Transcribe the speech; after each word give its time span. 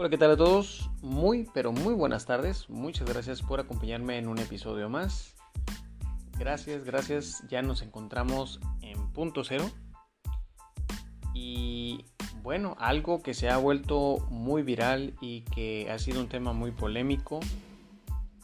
Hola, 0.00 0.10
¿qué 0.10 0.16
tal 0.16 0.30
a 0.30 0.36
todos? 0.36 0.88
Muy, 1.02 1.48
pero 1.52 1.72
muy 1.72 1.92
buenas 1.92 2.24
tardes. 2.24 2.70
Muchas 2.70 3.10
gracias 3.10 3.42
por 3.42 3.58
acompañarme 3.58 4.16
en 4.16 4.28
un 4.28 4.38
episodio 4.38 4.88
más. 4.88 5.34
Gracias, 6.38 6.84
gracias. 6.84 7.42
Ya 7.48 7.62
nos 7.62 7.82
encontramos 7.82 8.60
en 8.80 9.10
punto 9.10 9.42
cero. 9.42 9.68
Y 11.34 12.04
bueno, 12.44 12.76
algo 12.78 13.24
que 13.24 13.34
se 13.34 13.50
ha 13.50 13.56
vuelto 13.56 14.18
muy 14.30 14.62
viral 14.62 15.14
y 15.20 15.40
que 15.40 15.90
ha 15.90 15.98
sido 15.98 16.20
un 16.20 16.28
tema 16.28 16.52
muy 16.52 16.70
polémico 16.70 17.40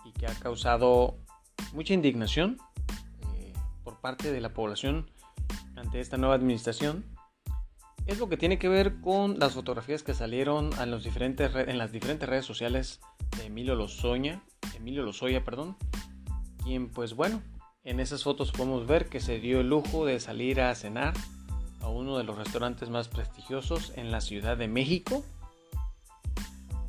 y 0.04 0.10
que 0.10 0.26
ha 0.26 0.34
causado 0.34 1.18
mucha 1.72 1.94
indignación 1.94 2.58
eh, 3.36 3.52
por 3.84 4.00
parte 4.00 4.32
de 4.32 4.40
la 4.40 4.52
población 4.52 5.08
ante 5.76 6.00
esta 6.00 6.16
nueva 6.16 6.34
administración 6.34 7.13
es 8.06 8.18
lo 8.18 8.28
que 8.28 8.36
tiene 8.36 8.58
que 8.58 8.68
ver 8.68 9.00
con 9.00 9.38
las 9.38 9.54
fotografías 9.54 10.02
que 10.02 10.14
salieron 10.14 10.70
en, 10.78 10.90
las 10.90 11.02
diferentes 11.02 12.28
redes 12.28 12.44
sociales 12.44 13.00
de 13.38 13.46
Emilio 13.46 13.74
Lozoya, 13.74 14.42
Emilio 14.76 15.02
Lozoya, 15.02 15.44
perdón, 15.44 15.76
quien 16.62 16.90
pues 16.90 17.14
bueno, 17.14 17.42
en 17.82 18.00
esas 18.00 18.22
fotos 18.22 18.52
podemos 18.52 18.86
ver 18.86 19.08
que 19.08 19.20
se 19.20 19.38
dio 19.38 19.60
el 19.60 19.68
lujo 19.68 20.04
de 20.04 20.20
salir 20.20 20.60
a 20.60 20.74
cenar 20.74 21.14
a 21.80 21.88
uno 21.88 22.18
de 22.18 22.24
los 22.24 22.36
restaurantes 22.36 22.90
más 22.90 23.08
prestigiosos 23.08 23.92
en 23.96 24.10
la 24.10 24.20
Ciudad 24.20 24.56
de 24.56 24.68
México. 24.68 25.24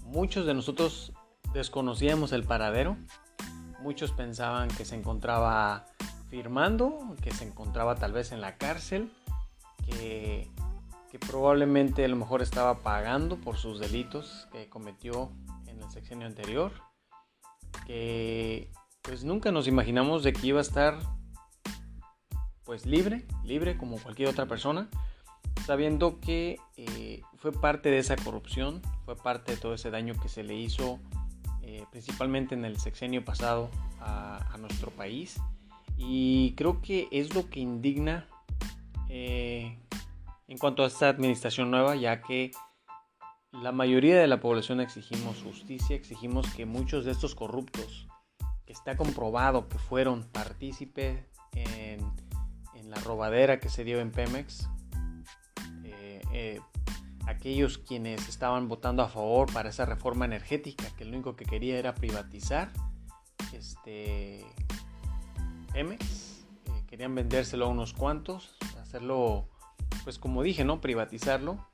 Muchos 0.04 0.46
de 0.46 0.54
nosotros 0.54 1.14
desconocíamos 1.54 2.34
el 2.34 2.44
paradero, 2.44 2.98
muchos 3.82 4.12
pensaban 4.12 4.68
que 4.68 4.84
se 4.84 4.96
encontraba 4.96 5.86
firmando, 6.30 7.16
que 7.22 7.32
se 7.32 7.46
encontraba 7.46 7.96
tal 7.96 8.12
vez 8.12 8.32
en 8.32 8.42
la 8.42 8.58
cárcel, 8.58 9.12
que 9.86 10.50
que 11.16 11.28
probablemente 11.28 12.04
a 12.04 12.10
lo 12.10 12.18
mejor 12.18 12.42
estaba 12.42 12.80
pagando 12.80 13.38
por 13.38 13.56
sus 13.56 13.80
delitos 13.80 14.50
que 14.52 14.68
cometió 14.68 15.32
en 15.66 15.82
el 15.82 15.90
sexenio 15.90 16.28
anterior, 16.28 16.74
que 17.88 18.70
pues 19.02 19.24
nunca 19.24 19.50
nos 19.54 19.66
imaginamos 19.70 20.26
de 20.26 20.34
que 20.34 20.48
iba 20.48 20.60
a 20.60 20.62
estar 20.62 21.00
pues 22.66 22.86
libre, 22.86 23.26
libre 23.46 23.78
como 23.78 23.98
cualquier 23.98 24.28
otra 24.28 24.46
persona, 24.46 24.90
sabiendo 25.66 26.20
que 26.20 26.58
eh, 26.76 27.22
fue 27.38 27.54
parte 27.54 27.90
de 27.92 28.00
esa 28.00 28.18
corrupción, 28.18 28.82
fue 29.06 29.16
parte 29.16 29.54
de 29.54 29.58
todo 29.58 29.74
ese 29.74 29.92
daño 29.92 30.16
que 30.22 30.28
se 30.28 30.44
le 30.44 30.56
hizo 30.56 31.00
eh, 31.62 31.86
principalmente 31.92 32.56
en 32.56 32.66
el 32.66 32.78
sexenio 32.78 33.24
pasado 33.24 33.70
a, 34.02 34.58
nuestro 34.60 34.92
país. 34.92 35.40
Y 35.98 36.56
creo 36.58 36.82
que 36.82 37.08
es 37.10 37.34
lo 37.34 37.50
que 37.50 37.62
indigna 37.62 38.28
eh, 39.08 39.78
en 40.48 40.58
cuanto 40.58 40.84
a 40.84 40.88
esta 40.88 41.10
administración 41.10 41.72
nueva, 41.72 41.96
ya 41.96 42.22
que 42.22 42.52
la 43.52 43.72
mayoría 43.72 44.20
de 44.20 44.28
la 44.28 44.40
población 44.40 44.82
exigimos 44.82 45.42
justicia, 45.42 45.96
exigimos 45.96 46.48
que 46.54 46.66
muchos 46.66 47.06
de 47.06 47.12
estos 47.12 47.36
corruptos, 47.36 48.08
que 48.66 48.74
está 48.74 48.98
comprobado 48.98 49.68
que 49.70 49.78
fueron 49.78 50.24
partícipes 50.32 51.24
en, 51.54 52.26
la 52.90 53.02
robadera 53.02 53.60
que 53.60 53.68
se 53.68 53.84
dio 53.84 54.00
en 54.00 54.12
Pemex, 54.12 54.70
eh, 55.84 56.22
eh, 56.32 56.62
aquellos 57.26 57.80
quienes 57.80 58.30
estaban 58.30 58.68
votando 58.68 59.02
a 59.02 59.10
favor 59.10 59.52
para 59.52 59.70
esa 59.70 59.86
reforma 59.86 60.26
energética, 60.26 60.86
que 60.96 61.04
lo 61.04 61.14
único 61.14 61.36
que 61.36 61.46
quería 61.46 61.80
era 61.80 61.96
privatizar 61.96 62.72
este, 63.54 64.46
Pemex, 65.74 66.46
eh, 66.66 66.84
querían 66.88 67.16
vendérselo 67.16 67.66
a 67.66 67.70
unos 67.70 67.94
cuantos, 67.94 68.56
hacerlo 68.80 69.50
pues 70.04 70.20
como 70.20 70.44
dije, 70.44 70.64
¿no? 70.64 70.82
Privatizarlo 70.82 71.66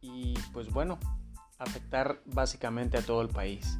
y 0.00 0.34
pues 0.52 0.70
bueno, 0.70 0.98
afectar 1.58 2.22
básicamente 2.26 2.98
a 2.98 3.02
todo 3.02 3.22
el 3.22 3.28
país. 3.28 3.78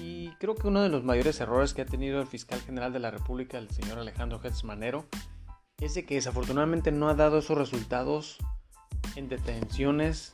Y 0.00 0.30
creo 0.40 0.54
que 0.54 0.68
uno 0.68 0.82
de 0.82 0.88
los 0.88 1.04
mayores 1.04 1.40
errores 1.40 1.74
que 1.74 1.82
ha 1.82 1.86
tenido 1.86 2.20
el 2.20 2.26
fiscal 2.26 2.60
general 2.60 2.92
de 2.92 3.00
la 3.00 3.10
República, 3.10 3.58
el 3.58 3.70
señor 3.70 3.98
Alejandro 3.98 4.40
Gertz 4.40 4.64
Manero, 4.64 5.06
es 5.78 5.94
de 5.94 6.04
que 6.04 6.14
desafortunadamente 6.14 6.92
no 6.92 7.08
ha 7.08 7.14
dado 7.14 7.38
esos 7.38 7.58
resultados 7.58 8.38
en 9.16 9.28
detenciones 9.28 10.32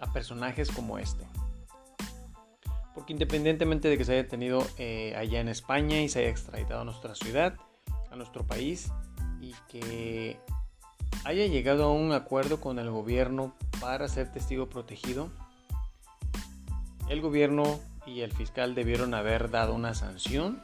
a 0.00 0.12
personajes 0.12 0.70
como 0.70 0.98
este. 0.98 1.24
Porque 2.94 3.12
independientemente 3.12 3.88
de 3.88 3.98
que 3.98 4.04
se 4.04 4.12
haya 4.12 4.22
detenido 4.22 4.66
eh, 4.78 5.14
allá 5.16 5.40
en 5.40 5.48
España 5.48 6.00
y 6.00 6.08
se 6.08 6.20
haya 6.20 6.30
extraditado 6.30 6.80
a 6.80 6.84
nuestra 6.84 7.14
ciudad, 7.14 7.56
a 8.10 8.16
nuestro 8.16 8.46
país, 8.46 8.90
y 9.40 9.54
que 9.68 10.40
haya 11.24 11.46
llegado 11.46 11.84
a 11.84 11.92
un 11.92 12.12
acuerdo 12.12 12.60
con 12.60 12.78
el 12.78 12.90
gobierno 12.90 13.54
para 13.80 14.08
ser 14.08 14.30
testigo 14.32 14.68
protegido, 14.68 15.30
el 17.08 17.20
gobierno 17.20 17.80
y 18.06 18.20
el 18.20 18.32
fiscal 18.32 18.74
debieron 18.74 19.14
haber 19.14 19.50
dado 19.50 19.74
una 19.74 19.94
sanción, 19.94 20.62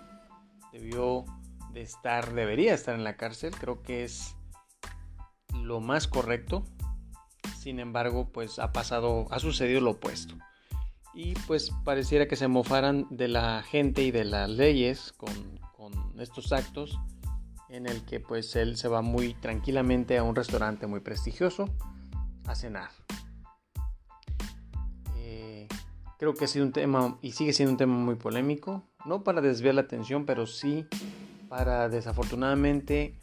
debió 0.72 1.24
de 1.72 1.82
estar, 1.82 2.32
debería 2.34 2.74
estar 2.74 2.94
en 2.94 3.04
la 3.04 3.16
cárcel, 3.16 3.54
creo 3.54 3.82
que 3.82 4.04
es 4.04 4.34
lo 5.62 5.80
más 5.80 6.08
correcto. 6.08 6.64
Sin 7.58 7.78
embargo, 7.78 8.28
pues 8.32 8.58
ha 8.58 8.72
pasado, 8.72 9.26
ha 9.30 9.38
sucedido 9.38 9.80
lo 9.80 9.92
opuesto. 9.92 10.34
Y 11.14 11.34
pues 11.46 11.70
pareciera 11.84 12.26
que 12.26 12.36
se 12.36 12.48
mofaran 12.48 13.06
de 13.10 13.28
la 13.28 13.62
gente 13.62 14.02
y 14.02 14.10
de 14.10 14.24
las 14.24 14.48
leyes 14.48 15.12
con, 15.12 15.60
con 15.76 16.20
estos 16.20 16.52
actos 16.52 16.98
en 17.72 17.86
el 17.86 18.04
que 18.04 18.20
pues 18.20 18.54
él 18.54 18.76
se 18.76 18.86
va 18.86 19.00
muy 19.00 19.34
tranquilamente 19.34 20.18
a 20.18 20.22
un 20.22 20.36
restaurante 20.36 20.86
muy 20.86 21.00
prestigioso 21.00 21.70
a 22.46 22.54
cenar. 22.54 22.90
Eh, 25.16 25.66
creo 26.18 26.34
que 26.34 26.44
ha 26.44 26.48
sido 26.48 26.66
un 26.66 26.72
tema 26.72 27.18
y 27.22 27.32
sigue 27.32 27.54
siendo 27.54 27.72
un 27.72 27.78
tema 27.78 27.96
muy 27.96 28.16
polémico, 28.16 28.84
no 29.06 29.24
para 29.24 29.40
desviar 29.40 29.74
la 29.74 29.80
atención, 29.80 30.26
pero 30.26 30.46
sí 30.46 30.86
para 31.48 31.88
desafortunadamente, 31.88 33.18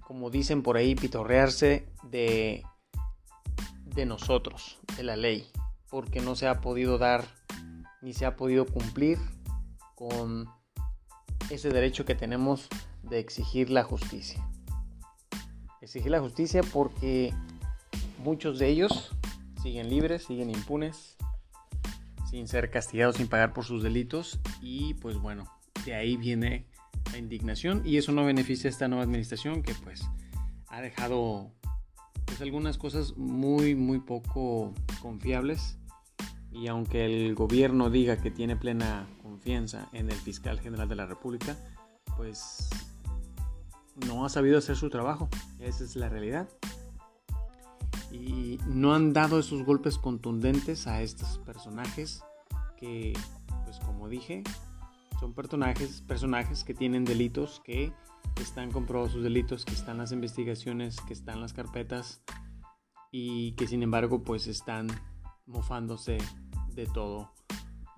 como 0.00 0.30
dicen 0.30 0.62
por 0.62 0.76
ahí, 0.76 0.96
pitorrearse 0.96 1.88
de, 2.02 2.64
de 3.84 4.06
nosotros, 4.06 4.78
de 4.96 5.04
la 5.04 5.16
ley, 5.16 5.48
porque 5.88 6.20
no 6.20 6.34
se 6.34 6.48
ha 6.48 6.60
podido 6.60 6.98
dar 6.98 7.24
ni 8.02 8.14
se 8.14 8.26
ha 8.26 8.36
podido 8.36 8.66
cumplir 8.66 9.18
con 9.94 10.48
ese 11.50 11.70
derecho 11.70 12.04
que 12.04 12.14
tenemos 12.14 12.68
de 13.08 13.18
exigir 13.18 13.70
la 13.70 13.84
justicia. 13.84 14.46
Exigir 15.80 16.10
la 16.10 16.20
justicia 16.20 16.62
porque 16.72 17.32
muchos 18.22 18.58
de 18.58 18.68
ellos 18.68 19.12
siguen 19.62 19.88
libres, 19.88 20.24
siguen 20.24 20.50
impunes, 20.50 21.16
sin 22.30 22.48
ser 22.48 22.70
castigados, 22.70 23.16
sin 23.16 23.28
pagar 23.28 23.52
por 23.52 23.64
sus 23.64 23.82
delitos 23.82 24.40
y 24.60 24.94
pues 24.94 25.16
bueno, 25.16 25.44
de 25.84 25.94
ahí 25.94 26.16
viene 26.16 26.66
la 27.12 27.18
indignación 27.18 27.82
y 27.84 27.96
eso 27.98 28.12
no 28.12 28.24
beneficia 28.24 28.68
a 28.68 28.72
esta 28.72 28.88
nueva 28.88 29.04
administración 29.04 29.62
que 29.62 29.74
pues 29.74 30.04
ha 30.68 30.80
dejado 30.80 31.52
pues 32.24 32.40
algunas 32.40 32.78
cosas 32.78 33.16
muy 33.16 33.74
muy 33.74 34.00
poco 34.00 34.74
confiables 35.00 35.78
y 36.50 36.68
aunque 36.68 37.04
el 37.04 37.34
gobierno 37.34 37.90
diga 37.90 38.16
que 38.16 38.30
tiene 38.30 38.56
plena 38.56 39.06
confianza 39.22 39.88
en 39.92 40.10
el 40.10 40.16
fiscal 40.16 40.58
general 40.58 40.88
de 40.88 40.96
la 40.96 41.06
República, 41.06 41.56
pues 42.16 42.68
no 44.04 44.24
ha 44.24 44.28
sabido 44.28 44.58
hacer 44.58 44.76
su 44.76 44.90
trabajo. 44.90 45.28
Esa 45.58 45.84
es 45.84 45.96
la 45.96 46.08
realidad. 46.08 46.48
Y 48.10 48.58
no 48.66 48.94
han 48.94 49.12
dado 49.12 49.38
esos 49.38 49.64
golpes 49.64 49.98
contundentes 49.98 50.86
a 50.86 51.02
estos 51.02 51.38
personajes 51.38 52.22
que, 52.76 53.12
pues 53.64 53.78
como 53.80 54.08
dije, 54.08 54.42
son 55.18 55.32
personajes, 55.32 56.02
personajes 56.02 56.64
que 56.64 56.74
tienen 56.74 57.04
delitos, 57.04 57.60
que 57.64 57.92
están 58.40 58.70
comprobados 58.70 59.12
sus 59.12 59.22
delitos, 59.22 59.64
que 59.64 59.72
están 59.72 59.98
las 59.98 60.12
investigaciones, 60.12 61.00
que 61.00 61.12
están 61.12 61.40
las 61.40 61.52
carpetas 61.52 62.22
y 63.10 63.52
que 63.52 63.66
sin 63.66 63.82
embargo 63.82 64.22
pues 64.22 64.46
están 64.46 64.88
mofándose 65.46 66.18
de 66.74 66.86
todo 66.86 67.32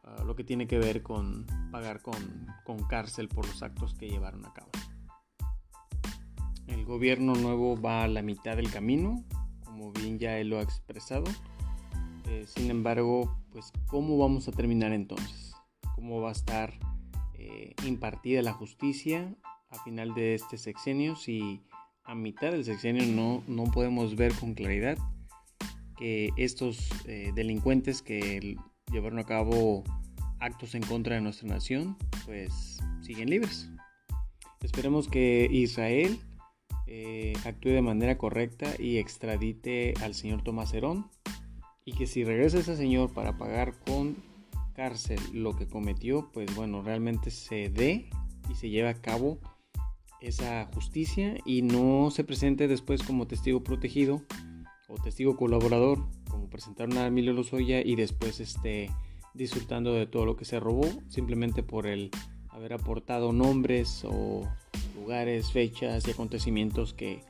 ah, 0.04 0.22
lo 0.24 0.36
que 0.36 0.44
tiene 0.44 0.68
que 0.68 0.78
ver 0.78 1.02
con 1.02 1.46
pagar 1.72 2.02
con, 2.02 2.46
con 2.64 2.84
cárcel 2.84 3.28
por 3.28 3.46
los 3.46 3.62
actos 3.62 3.94
que 3.94 4.08
llevaron 4.08 4.46
a 4.46 4.52
cabo. 4.52 4.70
El 6.68 6.84
gobierno 6.84 7.34
nuevo 7.34 7.80
va 7.80 8.04
a 8.04 8.08
la 8.08 8.22
mitad 8.22 8.56
del 8.56 8.70
camino, 8.70 9.24
como 9.64 9.92
bien 9.92 10.18
ya 10.18 10.38
él 10.38 10.50
lo 10.50 10.58
ha 10.58 10.62
expresado. 10.62 11.24
Eh, 12.28 12.44
sin 12.46 12.70
embargo, 12.70 13.36
pues 13.50 13.72
¿cómo 13.86 14.18
vamos 14.18 14.48
a 14.48 14.52
terminar 14.52 14.92
entonces? 14.92 15.54
¿Cómo 15.94 16.20
va 16.20 16.28
a 16.28 16.32
estar 16.32 16.72
eh, 17.34 17.74
impartida 17.86 18.42
la 18.42 18.52
justicia 18.52 19.34
a 19.70 19.82
final 19.82 20.14
de 20.14 20.34
este 20.34 20.58
sexenio 20.58 21.16
si 21.16 21.62
a 22.04 22.14
mitad 22.14 22.52
del 22.52 22.64
sexenio 22.64 23.04
no, 23.06 23.42
no 23.46 23.64
podemos 23.64 24.16
ver 24.16 24.32
con 24.34 24.54
claridad 24.54 24.96
que 25.96 26.30
estos 26.36 26.88
eh, 27.06 27.32
delincuentes 27.34 28.02
que 28.02 28.56
llevaron 28.92 29.18
a 29.18 29.24
cabo 29.24 29.84
actos 30.38 30.74
en 30.74 30.82
contra 30.82 31.16
de 31.16 31.20
nuestra 31.20 31.48
nación, 31.48 31.96
pues 32.24 32.78
siguen 33.02 33.30
libres. 33.30 33.68
Esperemos 34.62 35.08
que 35.08 35.48
Israel 35.50 36.18
eh, 36.90 37.34
actúe 37.44 37.70
de 37.70 37.82
manera 37.82 38.16
correcta 38.16 38.72
y 38.78 38.96
extradite 38.96 39.92
al 40.02 40.14
señor 40.14 40.42
Tomás 40.42 40.72
Herón 40.72 41.06
y 41.84 41.92
que 41.92 42.06
si 42.06 42.24
regresa 42.24 42.58
ese 42.58 42.76
señor 42.76 43.12
para 43.12 43.36
pagar 43.36 43.74
con 43.84 44.16
cárcel 44.74 45.20
lo 45.34 45.54
que 45.54 45.66
cometió, 45.66 46.30
pues 46.32 46.54
bueno, 46.54 46.80
realmente 46.80 47.30
se 47.30 47.68
dé 47.68 48.08
y 48.50 48.54
se 48.54 48.70
lleve 48.70 48.88
a 48.88 48.94
cabo 48.94 49.38
esa 50.22 50.64
justicia 50.72 51.36
y 51.44 51.60
no 51.60 52.10
se 52.10 52.24
presente 52.24 52.68
después 52.68 53.02
como 53.02 53.26
testigo 53.26 53.62
protegido 53.62 54.22
o 54.88 54.94
testigo 54.94 55.36
colaborador, 55.36 55.98
como 56.30 56.48
presentaron 56.48 56.96
a 56.96 57.06
Emilio 57.06 57.34
Lozoya 57.34 57.82
y 57.82 57.96
después 57.96 58.40
esté 58.40 58.90
disfrutando 59.34 59.92
de 59.92 60.06
todo 60.06 60.24
lo 60.24 60.36
que 60.36 60.46
se 60.46 60.58
robó 60.58 60.86
simplemente 61.08 61.62
por 61.62 61.86
el 61.86 62.10
haber 62.48 62.72
aportado 62.72 63.32
nombres 63.32 64.04
o 64.04 64.48
lugares, 64.98 65.52
fechas 65.52 66.06
y 66.06 66.10
acontecimientos 66.10 66.92
que 66.92 67.24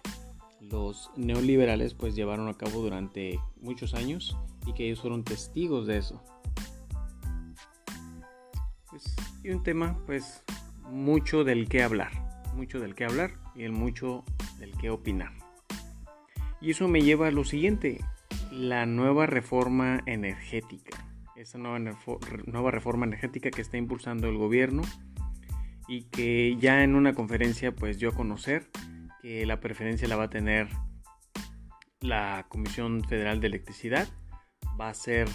los 0.61 1.11
neoliberales 1.17 1.95
pues 1.95 2.15
llevaron 2.15 2.49
a 2.49 2.55
cabo 2.55 2.83
durante 2.83 3.39
muchos 3.61 3.95
años 3.95 4.37
y 4.67 4.75
que 4.75 4.87
ellos 4.87 5.01
fueron 5.01 5.25
testigos 5.25 5.87
de 5.87 5.99
eso. 5.99 6.23
Pues, 8.91 9.05
y 9.43 9.51
un 9.51 9.63
tema 9.63 9.99
pues 10.07 10.43
mucho 10.91 11.45
del 11.45 11.69
que 11.69 11.83
hablar, 11.83 12.11
mucho 12.55 12.81
del 12.81 12.95
que 12.95 13.05
hablar 13.05 13.33
y 13.55 13.65
el 13.65 13.73
mucho 13.73 14.25
del 14.59 14.73
que 14.73 14.91
opinar. 14.91 15.33
Y 16.61 16.73
eso 16.73 16.89
me 16.89 17.03
lleva 17.03 17.29
a 17.29 17.31
lo 17.31 17.45
siguiente, 17.45 18.01
la 18.51 18.87
nueva 18.87 19.27
reforma 19.27 20.01
energética. 20.07 21.05
Esa 21.37 21.57
nueva, 21.57 21.79
nueva 22.47 22.71
reforma 22.73 23.07
energética 23.07 23.51
que 23.51 23.63
está 23.63 23.77
impulsando 23.77 24.29
el 24.29 24.37
gobierno 24.37 24.83
y 25.89 26.03
que 26.05 26.57
ya 26.61 26.85
en 26.85 26.95
una 26.95 27.15
conferencia 27.15 27.75
pues 27.75 27.99
dio 27.99 28.11
a 28.11 28.15
conocer 28.15 28.69
que 29.23 29.47
la 29.47 29.59
preferencia 29.59 30.07
la 30.07 30.17
va 30.17 30.25
a 30.25 30.31
tener 30.31 30.69
la 32.01 32.47
Comisión 32.49 33.03
Federal 33.03 33.41
de 33.41 33.49
Electricidad. 33.49 34.07
Va 34.81 34.91
a 34.91 34.95
ser 34.95 35.29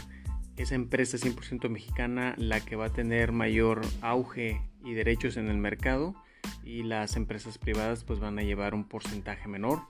esa 0.56 0.76
empresa 0.76 1.18
100% 1.18 1.68
mexicana 1.70 2.36
la 2.38 2.60
que 2.62 2.76
va 2.76 2.86
a 2.86 2.94
tener 2.94 3.32
mayor 3.32 3.82
auge 4.02 4.62
y 4.86 4.94
derechos 4.94 5.38
en 5.38 5.50
el 5.50 5.58
mercado 5.58 6.16
y 6.64 6.84
las 6.84 7.16
empresas 7.16 7.58
privadas 7.58 8.04
pues 8.04 8.20
van 8.20 8.38
a 8.38 8.44
llevar 8.44 8.76
un 8.76 8.88
porcentaje 8.88 9.48
menor 9.48 9.82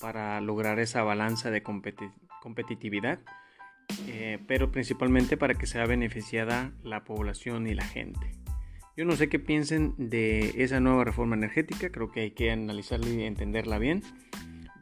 para 0.00 0.40
lograr 0.40 0.78
esa 0.78 1.02
balanza 1.02 1.50
de 1.50 1.62
competitividad, 1.62 3.20
eh, 4.06 4.38
pero 4.46 4.70
principalmente 4.70 5.36
para 5.36 5.54
que 5.54 5.66
sea 5.66 5.86
beneficiada 5.86 6.72
la 6.82 7.04
población 7.04 7.66
y 7.66 7.74
la 7.74 7.84
gente. 7.84 8.45
Yo 8.96 9.04
no 9.04 9.14
sé 9.14 9.28
qué 9.28 9.38
piensen 9.38 9.94
de 9.98 10.54
esa 10.56 10.80
nueva 10.80 11.04
reforma 11.04 11.36
energética, 11.36 11.92
creo 11.92 12.10
que 12.10 12.20
hay 12.20 12.30
que 12.30 12.50
analizarla 12.50 13.06
y 13.10 13.24
entenderla 13.24 13.78
bien, 13.78 14.02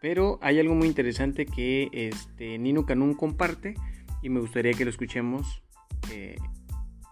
pero 0.00 0.38
hay 0.40 0.60
algo 0.60 0.76
muy 0.76 0.86
interesante 0.86 1.46
que 1.46 1.88
este, 1.92 2.56
Nino 2.58 2.86
Canún 2.86 3.14
comparte 3.14 3.74
y 4.22 4.28
me 4.28 4.38
gustaría 4.38 4.72
que 4.74 4.84
lo 4.84 4.90
escuchemos 4.90 5.64
eh, 6.12 6.36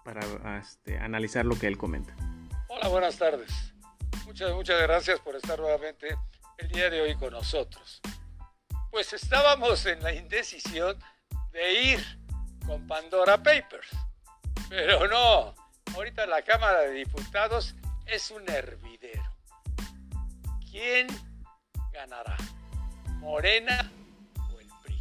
para 0.04 0.20
este, 0.60 0.96
analizar 0.98 1.44
lo 1.44 1.58
que 1.58 1.66
él 1.66 1.76
comenta. 1.76 2.14
Hola, 2.68 2.86
buenas 2.86 3.18
tardes. 3.18 3.74
Muchas, 4.24 4.54
muchas 4.54 4.80
gracias 4.80 5.18
por 5.18 5.34
estar 5.34 5.58
nuevamente 5.58 6.14
el 6.58 6.68
día 6.68 6.88
de 6.88 7.00
hoy 7.00 7.16
con 7.16 7.32
nosotros. 7.32 8.00
Pues 8.92 9.12
estábamos 9.12 9.86
en 9.86 10.00
la 10.04 10.14
indecisión 10.14 10.96
de 11.50 11.82
ir 11.82 12.00
con 12.64 12.86
Pandora 12.86 13.42
Papers, 13.42 13.88
pero 14.68 15.08
no, 15.08 15.61
ahorita 15.94 16.26
la 16.26 16.42
Cámara 16.42 16.80
de 16.80 16.92
Diputados 16.92 17.74
es 18.06 18.30
un 18.30 18.48
hervidero. 18.48 19.22
¿Quién 20.70 21.06
ganará? 21.92 22.36
¿Morena 23.18 23.90
o 24.52 24.60
el 24.60 24.68
PRI? 24.82 24.98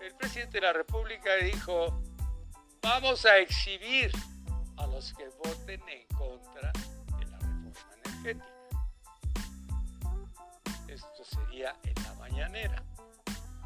El 0.00 0.14
presidente 0.16 0.58
de 0.60 0.66
la 0.66 0.72
República 0.72 1.34
dijo, 1.36 2.02
vamos 2.82 3.24
a 3.26 3.38
exhibir 3.38 4.10
a 4.76 4.86
los 4.86 5.12
que 5.14 5.28
voten 5.44 5.82
en 5.88 6.06
contra 6.16 6.72
de 7.18 7.26
la 7.26 7.38
reforma 7.38 7.94
energética. 8.04 8.46
Esto 10.88 11.24
sería 11.24 11.76
en 11.82 12.02
la 12.04 12.14
mañanera. 12.14 12.82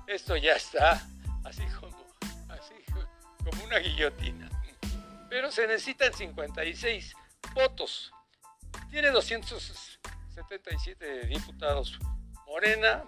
Esto 0.06 0.36
ya 0.36 0.54
está 0.54 1.06
así 1.44 1.64
como, 1.80 1.96
así 2.48 2.74
como 3.44 3.64
una 3.64 3.78
guillotina 3.78 4.48
pero 5.28 5.50
se 5.50 5.66
necesitan 5.66 6.12
56 6.12 7.14
votos. 7.54 8.12
Tiene 8.90 9.10
277 9.10 11.26
diputados 11.26 11.98
Morena, 12.46 13.04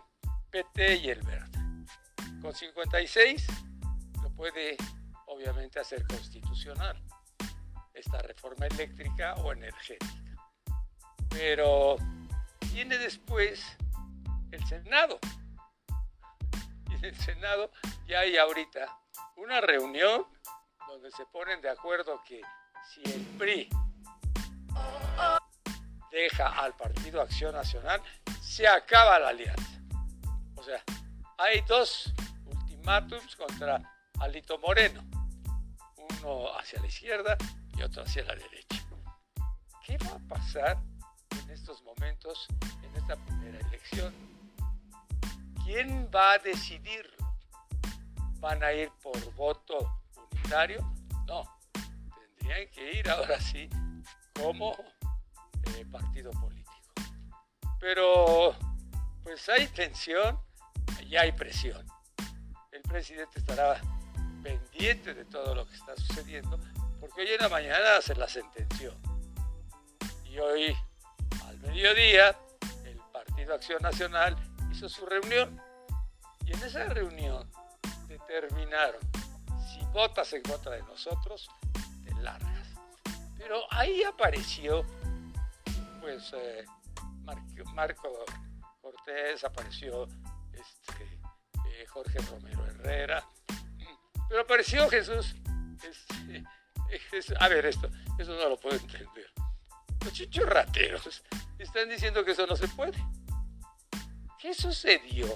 PT 0.50 0.96
y 0.96 1.10
el 1.10 1.22
Verde. 1.22 1.58
Con 2.42 2.52
56 2.54 3.46
lo 4.22 4.30
puede 4.34 4.76
obviamente 5.26 5.78
hacer 5.80 6.06
constitucional 6.06 7.02
esta 7.94 8.20
reforma 8.22 8.66
eléctrica 8.66 9.34
o 9.36 9.52
energética. 9.52 10.06
Pero 11.28 11.96
tiene 12.72 12.98
después 12.98 13.76
el 14.50 14.66
Senado. 14.66 15.20
Y 16.90 16.94
en 16.94 17.04
el 17.04 17.16
Senado 17.16 17.70
ya 18.06 18.20
hay 18.20 18.36
ahorita 18.36 18.98
una 19.36 19.60
reunión 19.60 20.26
donde 20.90 21.12
se 21.12 21.24
ponen 21.26 21.60
de 21.60 21.70
acuerdo 21.70 22.20
que 22.24 22.42
si 22.92 23.00
el 23.04 23.24
PRI 23.38 23.68
deja 26.10 26.48
al 26.48 26.74
Partido 26.74 27.22
Acción 27.22 27.54
Nacional, 27.54 28.02
se 28.42 28.66
acaba 28.66 29.20
la 29.20 29.28
alianza. 29.28 29.80
O 30.56 30.62
sea, 30.64 30.82
hay 31.38 31.60
dos 31.62 32.12
ultimátums 32.44 33.36
contra 33.36 33.80
Alito 34.18 34.58
Moreno, 34.58 35.04
uno 35.96 36.58
hacia 36.58 36.80
la 36.80 36.88
izquierda 36.88 37.36
y 37.76 37.82
otro 37.82 38.02
hacia 38.02 38.24
la 38.24 38.34
derecha. 38.34 38.84
¿Qué 39.86 39.96
va 39.98 40.16
a 40.16 40.28
pasar 40.28 40.76
en 41.40 41.50
estos 41.50 41.82
momentos, 41.84 42.48
en 42.82 42.96
esta 42.96 43.14
primera 43.14 43.60
elección? 43.68 44.12
¿Quién 45.64 46.10
va 46.12 46.32
a 46.32 46.38
decidirlo? 46.38 47.16
¿Van 48.40 48.64
a 48.64 48.72
ir 48.72 48.90
por 49.00 49.34
voto 49.34 49.99
no, 51.26 51.44
tendrían 52.36 52.68
que 52.72 52.98
ir 52.98 53.08
ahora 53.08 53.40
sí 53.40 53.70
como 54.34 54.76
eh, 55.76 55.86
partido 55.92 56.32
político. 56.32 56.72
Pero 57.78 58.56
pues 59.22 59.48
hay 59.48 59.68
tensión 59.68 60.40
y 61.06 61.16
hay 61.16 61.30
presión. 61.30 61.86
El 62.72 62.82
presidente 62.82 63.38
estará 63.38 63.80
pendiente 64.42 65.14
de 65.14 65.24
todo 65.24 65.54
lo 65.54 65.68
que 65.68 65.76
está 65.76 65.94
sucediendo, 65.96 66.58
porque 66.98 67.20
hoy 67.20 67.28
en 67.28 67.42
la 67.42 67.48
mañana 67.48 68.00
se 68.02 68.16
la 68.16 68.26
sentenció. 68.26 68.92
Y 70.24 70.36
hoy, 70.38 70.76
al 71.46 71.60
mediodía, 71.60 72.36
el 72.84 72.98
Partido 73.12 73.54
Acción 73.54 73.80
Nacional 73.82 74.36
hizo 74.72 74.88
su 74.88 75.06
reunión. 75.06 75.62
Y 76.44 76.54
en 76.54 76.62
esa 76.64 76.86
reunión 76.86 77.48
determinaron 78.08 79.00
votas 79.92 80.32
en 80.32 80.42
contra 80.42 80.72
de 80.72 80.82
nosotros, 80.82 81.48
te 82.04 82.14
largas. 82.22 82.68
Pero 83.36 83.62
ahí 83.70 84.02
apareció, 84.04 84.84
pues, 86.00 86.32
eh, 86.34 86.64
Marco, 87.74 88.24
Cortés, 88.80 89.44
apareció 89.44 90.06
este, 90.52 91.20
eh, 91.68 91.86
Jorge 91.86 92.18
Romero 92.30 92.64
Herrera, 92.66 93.24
pero 94.28 94.42
apareció 94.42 94.88
Jesús. 94.88 95.34
Este, 95.82 96.44
a 97.40 97.48
ver, 97.48 97.66
esto, 97.66 97.88
eso 98.18 98.32
no 98.34 98.48
lo 98.48 98.56
puedo 98.58 98.76
entender. 98.76 99.30
Los 100.04 100.12
chichos 100.12 100.46
rateros 100.46 101.22
están 101.58 101.88
diciendo 101.88 102.24
que 102.24 102.32
eso 102.32 102.46
no 102.46 102.56
se 102.56 102.68
puede. 102.68 102.98
¿Qué 104.38 104.54
sucedió 104.54 105.26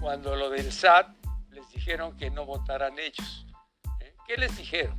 cuando 0.00 0.36
lo 0.36 0.50
del 0.50 0.70
SAT 0.70 1.08
les 1.50 1.68
dijeron 1.70 2.16
que 2.16 2.30
no 2.30 2.44
votaran 2.44 2.98
ellos? 2.98 3.43
¿Qué 4.26 4.36
les 4.38 4.56
dijeron? 4.56 4.98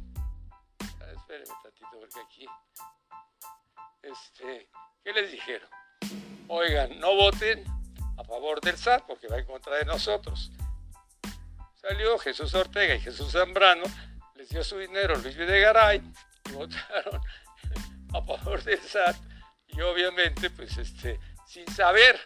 Ah, 1.01 1.11
espérenme 1.15 1.53
tantito 1.63 1.89
porque 1.99 2.19
aquí. 2.19 2.45
Este, 4.03 4.69
¿Qué 5.03 5.13
les 5.13 5.31
dijeron? 5.31 5.69
Oigan, 6.47 6.99
no 6.99 7.15
voten 7.15 7.63
a 8.17 8.23
favor 8.23 8.61
del 8.61 8.77
SAT 8.77 9.05
porque 9.07 9.27
va 9.27 9.39
en 9.39 9.45
contra 9.45 9.77
de 9.77 9.85
nosotros. 9.85 10.51
Salió 11.73 12.17
Jesús 12.19 12.53
Ortega 12.53 12.95
y 12.95 13.01
Jesús 13.01 13.31
Zambrano, 13.31 13.83
les 14.35 14.49
dio 14.49 14.63
su 14.63 14.77
dinero 14.77 15.15
Luis 15.17 15.35
Videgaray 15.35 16.01
y 16.49 16.51
votaron 16.51 17.21
a 18.13 18.21
favor 18.21 18.63
del 18.63 18.79
SAT 18.79 19.15
y 19.67 19.81
obviamente 19.81 20.51
pues 20.51 20.77
este, 20.77 21.19
sin 21.47 21.67
saber 21.73 22.19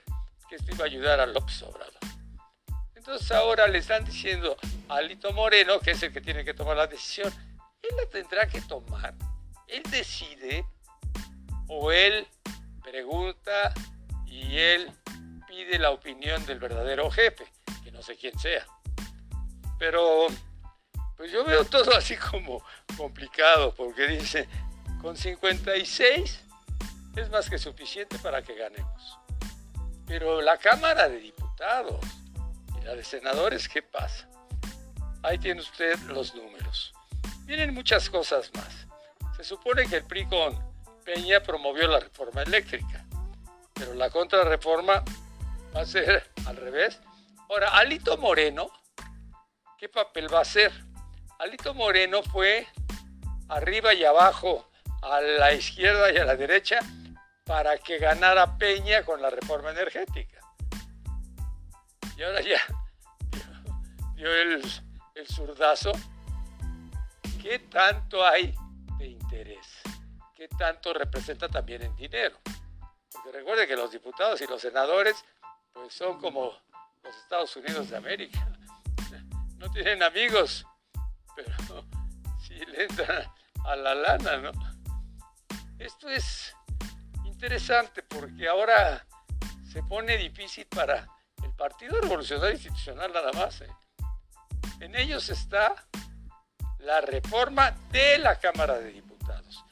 que 0.49 0.55
esto 0.55 0.73
iba 0.73 0.83
a 0.83 0.87
ayudar 0.87 1.19
a 1.21 1.25
López 1.25 1.61
Obrador. 1.63 1.93
Entonces 2.95 3.31
ahora 3.31 3.67
le 3.67 3.77
están 3.77 4.03
diciendo 4.03 4.57
Alito 4.89 5.31
Moreno, 5.33 5.79
que 5.79 5.91
es 5.91 6.03
el 6.03 6.11
que 6.11 6.21
tiene 6.21 6.43
que 6.43 6.53
tomar 6.53 6.75
la 6.75 6.87
decisión, 6.87 7.31
él 7.81 7.95
la 7.95 8.09
tendrá 8.09 8.47
que 8.47 8.61
tomar. 8.61 9.13
Él 9.67 9.83
decide 9.89 10.65
o 11.67 11.91
él 11.91 12.27
pregunta 12.81 13.73
y 14.25 14.57
él 14.57 14.91
pide 15.47 15.77
la 15.77 15.91
opinión 15.91 16.43
del 16.45 16.59
verdadero 16.59 17.09
jefe, 17.11 17.45
que 17.83 17.91
no 17.91 18.01
sé 18.01 18.15
quién 18.17 18.37
sea. 18.39 18.65
Pero 19.77 20.27
Pues 21.17 21.33
yo 21.33 21.43
veo 21.43 21.65
todo 21.65 21.93
así 21.97 22.15
como 22.15 22.63
complicado, 22.95 23.75
porque 23.75 24.07
dice, 24.07 24.47
con 25.01 25.17
56 25.17 26.39
es 27.17 27.29
más 27.29 27.49
que 27.49 27.57
suficiente 27.57 28.17
para 28.19 28.41
que 28.41 28.55
ganemos. 28.55 29.19
Pero 30.07 30.41
la 30.41 30.57
Cámara 30.57 31.09
de 31.09 31.19
Diputados 31.19 31.99
y 32.79 32.85
la 32.85 32.95
de 32.95 33.03
Senadores, 33.03 33.67
¿qué 33.67 33.81
pasa? 33.81 34.28
Ahí 35.23 35.37
tiene 35.37 35.61
usted 35.61 35.99
los 36.07 36.33
números. 36.35 36.93
Vienen 37.45 37.73
muchas 37.73 38.09
cosas 38.09 38.51
más. 38.55 38.87
Se 39.35 39.43
supone 39.43 39.87
que 39.87 39.97
el 39.97 40.05
PRI 40.05 40.27
con 40.27 40.57
Peña 41.03 41.41
promovió 41.41 41.87
la 41.87 41.99
reforma 41.99 42.43
eléctrica, 42.43 43.05
pero 43.73 43.93
la 43.93 44.09
contrarreforma 44.09 45.03
va 45.75 45.81
a 45.81 45.85
ser 45.85 46.31
al 46.45 46.57
revés. 46.57 46.99
Ahora, 47.49 47.69
Alito 47.69 48.17
Moreno, 48.17 48.69
¿qué 49.77 49.89
papel 49.89 50.31
va 50.33 50.39
a 50.39 50.41
hacer? 50.41 50.71
Alito 51.39 51.73
Moreno 51.73 52.21
fue 52.21 52.67
arriba 53.47 53.93
y 53.93 54.05
abajo, 54.05 54.69
a 55.01 55.21
la 55.21 55.53
izquierda 55.53 56.11
y 56.11 56.17
a 56.17 56.25
la 56.25 56.35
derecha, 56.35 56.79
para 57.45 57.77
que 57.77 57.97
ganara 57.97 58.57
Peña 58.57 59.03
con 59.03 59.21
la 59.21 59.29
reforma 59.29 59.71
energética. 59.71 60.39
Y 62.15 62.23
ahora 62.23 62.41
ya 62.41 62.61
dio, 64.15 64.31
el, 64.31 64.61
el 65.19 65.27
zurdazo. 65.27 65.91
¿Qué 67.41 67.59
tanto 67.59 68.25
hay 68.25 68.55
de 68.97 69.07
interés? 69.07 69.67
¿Qué 70.35 70.47
tanto 70.47 70.93
representa 70.93 71.49
también 71.49 71.81
en 71.83 71.95
dinero? 71.95 72.39
Porque 73.11 73.31
recuerde 73.31 73.67
que 73.67 73.75
los 73.75 73.91
diputados 73.91 74.39
y 74.41 74.47
los 74.47 74.61
senadores 74.61 75.23
pues 75.73 75.93
son 75.93 76.19
como 76.19 76.53
los 77.03 77.15
Estados 77.15 77.55
Unidos 77.55 77.89
de 77.89 77.97
América. 77.97 78.47
No 79.57 79.69
tienen 79.71 80.01
amigos, 80.03 80.65
pero 81.35 81.85
si 82.41 82.53
le 82.53 82.83
entran 82.83 83.29
a 83.65 83.75
la 83.75 83.93
lana, 83.93 84.37
¿no? 84.37 84.51
Esto 85.77 86.09
es 86.09 86.55
interesante 87.25 88.03
porque 88.03 88.47
ahora 88.47 89.05
se 89.71 89.83
pone 89.83 90.17
difícil 90.17 90.65
para 90.67 91.07
el 91.43 91.53
Partido 91.53 91.99
Revolucionario 91.99 92.55
Institucional 92.55 93.11
nada 93.11 93.31
más. 93.33 93.61
¿eh? 93.61 93.69
En 94.79 94.95
ellos 94.95 95.29
está 95.29 95.75
la 96.79 97.01
reforma 97.01 97.71
de 97.91 98.17
la 98.17 98.39
Cámara 98.39 98.79
de 98.79 98.91
Diputados. 98.91 99.63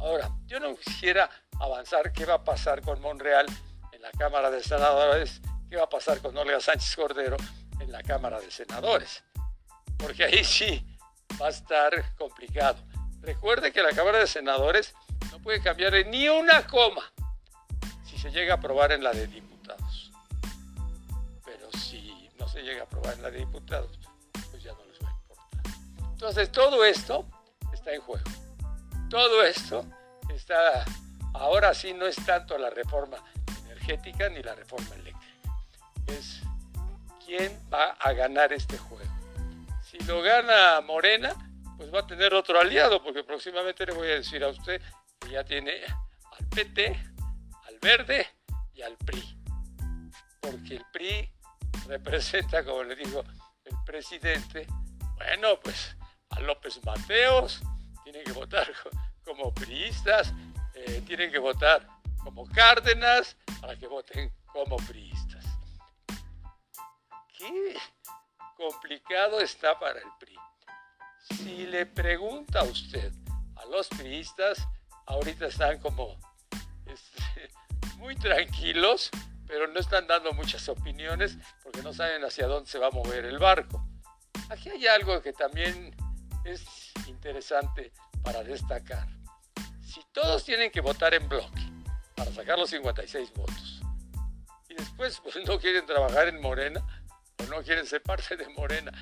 Ahora, 0.00 0.30
yo 0.46 0.58
no 0.58 0.74
quisiera 0.76 1.30
avanzar 1.60 2.12
qué 2.12 2.24
va 2.24 2.34
a 2.34 2.44
pasar 2.44 2.82
con 2.82 3.00
Monreal 3.00 3.46
en 3.92 4.02
la 4.02 4.10
Cámara 4.12 4.50
de 4.50 4.62
Senadores, 4.62 5.40
qué 5.68 5.76
va 5.76 5.84
a 5.84 5.88
pasar 5.88 6.20
con 6.20 6.36
Olga 6.36 6.60
Sánchez 6.60 6.96
Cordero 6.96 7.36
en 7.78 7.92
la 7.92 8.02
Cámara 8.02 8.40
de 8.40 8.50
Senadores, 8.50 9.22
porque 9.96 10.24
ahí 10.24 10.42
sí 10.42 10.84
va 11.40 11.46
a 11.46 11.50
estar 11.50 12.16
complicado. 12.16 12.78
Recuerde 13.20 13.72
que 13.72 13.82
la 13.82 13.90
Cámara 13.90 14.18
de 14.18 14.26
Senadores 14.26 14.94
no 15.30 15.38
puede 15.38 15.62
cambiar 15.62 15.92
ni 16.06 16.28
una 16.28 16.66
coma 16.66 17.12
si 18.04 18.18
se 18.18 18.30
llega 18.30 18.54
a 18.54 18.56
aprobar 18.56 18.90
en 18.92 19.04
la 19.04 19.12
de 19.12 19.26
diputados. 19.26 20.10
Pero 21.44 21.70
si 21.78 22.28
no 22.38 22.48
se 22.48 22.62
llega 22.62 22.82
a 22.82 22.84
aprobar 22.84 23.14
en 23.14 23.22
la 23.22 23.30
de 23.30 23.38
diputados, 23.38 23.98
Entonces 26.20 26.52
todo 26.52 26.84
esto 26.84 27.26
está 27.72 27.94
en 27.94 28.02
juego. 28.02 28.24
Todo 29.08 29.42
esto 29.42 29.86
está, 30.28 30.84
ahora 31.32 31.72
sí 31.72 31.94
no 31.94 32.06
es 32.06 32.16
tanto 32.26 32.58
la 32.58 32.68
reforma 32.68 33.16
energética 33.64 34.28
ni 34.28 34.42
la 34.42 34.54
reforma 34.54 34.96
eléctrica. 34.96 35.34
Es 36.08 36.42
quién 37.24 37.58
va 37.72 37.92
a 37.92 38.12
ganar 38.12 38.52
este 38.52 38.76
juego. 38.76 39.10
Si 39.82 39.98
lo 40.00 40.20
gana 40.20 40.82
Morena, 40.82 41.34
pues 41.78 41.90
va 41.92 42.00
a 42.00 42.06
tener 42.06 42.34
otro 42.34 42.60
aliado, 42.60 43.02
porque 43.02 43.24
próximamente 43.24 43.86
le 43.86 43.94
voy 43.94 44.08
a 44.08 44.16
decir 44.16 44.44
a 44.44 44.48
usted 44.48 44.82
que 45.20 45.30
ya 45.30 45.42
tiene 45.42 45.72
al 46.38 46.46
PT, 46.50 47.02
al 47.66 47.78
Verde 47.80 48.28
y 48.74 48.82
al 48.82 48.94
PRI. 48.98 49.38
Porque 50.38 50.76
el 50.76 50.84
PRI 50.92 51.32
representa, 51.86 52.62
como 52.62 52.82
le 52.84 52.94
digo 52.94 53.24
el 53.64 53.74
presidente, 53.86 54.66
bueno, 55.16 55.58
pues 55.60 55.96
a 56.30 56.40
López 56.40 56.80
Mateos, 56.84 57.60
tienen 58.04 58.24
que 58.24 58.32
votar 58.32 58.66
como 59.24 59.52
priistas, 59.52 60.32
eh, 60.74 61.02
tienen 61.06 61.30
que 61.30 61.38
votar 61.38 61.86
como 62.22 62.46
Cárdenas 62.48 63.36
para 63.60 63.76
que 63.76 63.86
voten 63.86 64.32
como 64.46 64.76
priistas. 64.76 65.44
Qué 67.36 67.76
complicado 68.56 69.40
está 69.40 69.78
para 69.78 69.98
el 69.98 70.08
PRI. 70.18 70.36
Si 71.36 71.66
le 71.66 71.86
pregunta 71.86 72.62
usted 72.64 73.12
a 73.56 73.64
los 73.66 73.88
priistas, 73.88 74.66
ahorita 75.06 75.46
están 75.46 75.78
como 75.78 76.18
este, 76.86 77.50
muy 77.96 78.16
tranquilos, 78.16 79.10
pero 79.46 79.66
no 79.68 79.80
están 79.80 80.06
dando 80.06 80.32
muchas 80.32 80.68
opiniones 80.68 81.36
porque 81.62 81.82
no 81.82 81.92
saben 81.92 82.24
hacia 82.24 82.46
dónde 82.46 82.70
se 82.70 82.78
va 82.78 82.88
a 82.88 82.90
mover 82.90 83.24
el 83.24 83.38
barco. 83.38 83.86
Aquí 84.48 84.68
hay 84.68 84.86
algo 84.86 85.20
que 85.22 85.32
también 85.32 85.94
es 86.44 86.92
interesante 87.06 87.92
para 88.22 88.42
destacar. 88.42 89.08
Si 89.82 90.00
todos 90.12 90.44
tienen 90.44 90.70
que 90.70 90.80
votar 90.80 91.14
en 91.14 91.28
bloque 91.28 91.62
para 92.14 92.32
sacar 92.32 92.58
los 92.58 92.70
56 92.70 93.32
votos 93.34 93.80
y 94.68 94.74
después 94.74 95.20
pues, 95.22 95.36
no 95.46 95.58
quieren 95.58 95.86
trabajar 95.86 96.28
en 96.28 96.40
Morena 96.40 96.80
o 97.38 97.44
no 97.44 97.62
quieren 97.62 97.86
ser 97.86 98.02
parte 98.02 98.36
de 98.36 98.48
Morena, 98.50 98.92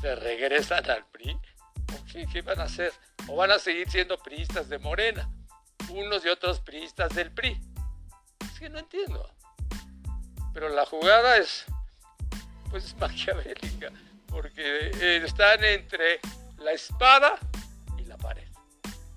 se 0.00 0.14
regresan 0.14 0.88
al 0.90 1.04
PRI, 1.06 1.38
¿Qué, 2.32 2.42
van 2.42 2.60
a 2.60 2.64
hacer? 2.64 2.92
¿O 3.28 3.36
van 3.36 3.50
a 3.50 3.58
seguir 3.58 3.90
siendo 3.90 4.18
priistas 4.18 4.68
de 4.68 4.78
Morena? 4.78 5.30
Unos 5.90 6.24
y 6.24 6.28
otros 6.28 6.60
priistas 6.60 7.14
del 7.14 7.30
PRI. 7.30 7.60
Es 8.40 8.58
que 8.58 8.68
no 8.68 8.78
entiendo. 8.78 9.30
Pero 10.52 10.68
la 10.68 10.84
jugada 10.86 11.36
es, 11.36 11.64
pues 12.70 12.96
maquiavélica, 13.00 13.90
porque 14.26 14.90
eh, 14.94 15.22
están 15.24 15.62
entre 15.64 16.20
la 16.58 16.72
espada 16.72 17.38
y 17.96 18.04
la 18.04 18.16
pared. 18.16 18.46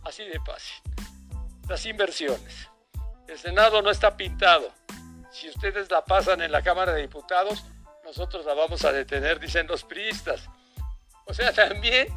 Así 0.03 0.24
de 0.24 0.39
fácil. 0.39 0.81
Las 1.67 1.86
inversiones. 1.86 2.69
El 3.27 3.38
Senado 3.38 3.81
no 3.81 3.89
está 3.89 4.15
pintado. 4.17 4.71
Si 5.31 5.50
ustedes 5.50 5.89
la 5.89 6.03
pasan 6.03 6.41
en 6.41 6.51
la 6.51 6.62
Cámara 6.62 6.93
de 6.93 7.01
Diputados, 7.01 7.63
nosotros 8.03 8.45
la 8.45 8.53
vamos 8.53 8.83
a 8.83 8.91
detener, 8.91 9.39
dicen 9.39 9.67
los 9.67 9.83
priistas. 9.83 10.50
O 11.25 11.33
sea, 11.33 11.53
también 11.53 12.07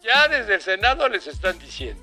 ya 0.00 0.28
desde 0.28 0.54
el 0.54 0.60
Senado 0.60 1.08
les 1.08 1.26
están 1.26 1.58
diciendo. 1.58 2.02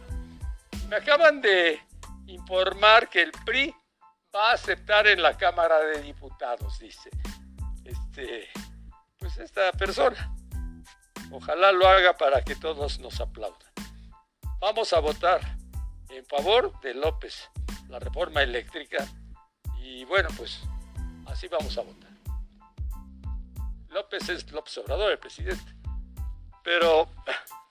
Me 0.88 0.98
acaban 0.98 1.42
de 1.42 1.82
informar 2.28 3.10
que 3.10 3.22
el 3.22 3.32
PRI 3.46 3.76
va 4.34 4.52
a 4.52 4.54
aceptar 4.54 5.08
en 5.08 5.22
la 5.22 5.38
Cámara 5.38 5.80
de 5.80 6.02
Diputados, 6.02 6.80
dice 6.80 7.10
este, 7.84 8.50
pues 9.18 9.38
esta 9.38 9.72
persona. 9.72 10.34
Ojalá 11.32 11.72
lo 11.72 11.88
haga 11.88 12.18
para 12.18 12.44
que 12.44 12.56
todos 12.56 13.00
nos 13.00 13.20
aplaudan. 13.22 13.72
Vamos 14.60 14.94
a 14.94 15.00
votar 15.00 15.42
en 16.10 16.26
favor 16.26 16.80
de 16.82 16.94
López, 16.94 17.50
la 17.90 18.00
reforma 18.00 18.44
eléctrica. 18.44 19.08
Y 19.80 20.06
bueno, 20.06 20.30
pues 20.38 20.62
así 21.28 21.48
vamos 21.48 21.78
a 21.78 21.82
votar. 21.82 22.12
López 23.90 24.30
es 24.30 24.52
López 24.52 24.78
Obrador, 24.78 25.12
el 25.12 25.20
presidente. 25.20 25.74
Pero 26.64 27.10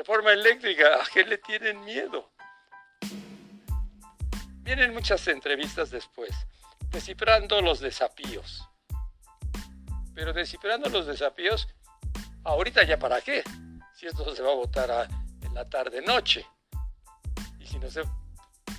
Reforma 0.00 0.32
eléctrica, 0.32 0.94
¿a 0.94 1.06
qué 1.12 1.24
le 1.24 1.36
tienen 1.36 1.84
miedo? 1.84 2.30
Vienen 4.62 4.94
muchas 4.94 5.28
entrevistas 5.28 5.90
después, 5.90 6.30
descifrando 6.88 7.60
los 7.60 7.80
desafíos. 7.80 8.66
Pero 10.14 10.32
descifrando 10.32 10.88
los 10.88 11.06
desafíos, 11.06 11.68
ahorita 12.44 12.84
ya 12.84 12.98
para 12.98 13.20
qué, 13.20 13.42
si 13.94 14.06
esto 14.06 14.34
se 14.34 14.42
va 14.42 14.52
a 14.52 14.56
votar 14.56 15.08
en 15.42 15.54
la 15.54 15.68
tarde-noche. 15.68 16.46
Y 17.58 17.66
si 17.66 17.78
no 17.78 17.90
se 17.90 18.02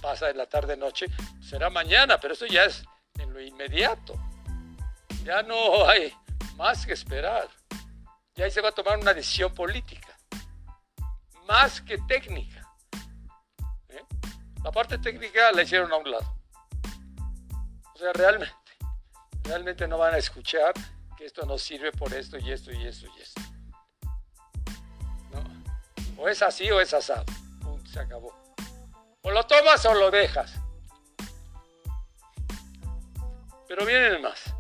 pasa 0.01 0.30
en 0.30 0.38
la 0.38 0.48
tarde-noche, 0.48 1.08
será 1.41 1.70
mañana, 1.70 2.20
pero 2.20 2.34
eso 2.34 2.46
ya 2.46 2.65
es 2.65 2.84
en 3.20 3.34
lo 3.34 3.41
inmediato. 3.41 4.15
Ya 5.24 5.44
no 5.44 5.88
hay 5.88 6.13
más 6.56 6.86
que 6.86 6.94
esperar. 6.94 7.48
Ya 8.36 8.46
ahí 8.46 8.51
se 8.51 8.62
va 8.62 8.70
a 8.70 8.72
tomar 8.72 8.98
una 8.98 9.13
decisión 9.13 9.53
política 9.53 10.12
más 11.51 11.82
que 11.82 11.98
técnica. 12.08 12.65
¿eh? 13.89 14.03
La 14.63 14.72
parte 14.72 14.98
técnica 14.98 15.51
la 15.51 15.63
hicieron 15.63 15.91
a 15.91 15.98
un 15.98 16.10
lado. 16.10 16.36
O 17.94 17.98
sea, 17.98 18.13
realmente, 18.13 18.56
realmente 19.44 19.88
no 19.88 19.98
van 19.98 20.13
a 20.13 20.18
escuchar 20.18 20.74
que 21.18 21.25
esto 21.25 21.46
no 21.46 21.58
sirve 21.58 21.91
por 21.91 22.13
esto 22.13 22.38
y 22.38 22.51
esto 22.51 22.72
y 22.72 22.88
esto 22.88 23.06
y 23.18 23.22
esto. 23.22 23.41
O 26.21 26.29
es 26.29 26.41
así 26.43 26.69
o 26.69 26.79
es 26.79 26.93
asado. 26.93 27.25
se 27.91 27.99
acabó. 27.99 28.31
O 29.23 29.31
lo 29.31 29.43
tomas 29.47 29.83
o 29.85 29.93
lo 29.95 30.11
dejas. 30.11 30.53
Pero 33.67 33.85
vienen 33.85 34.21
más. 34.21 34.53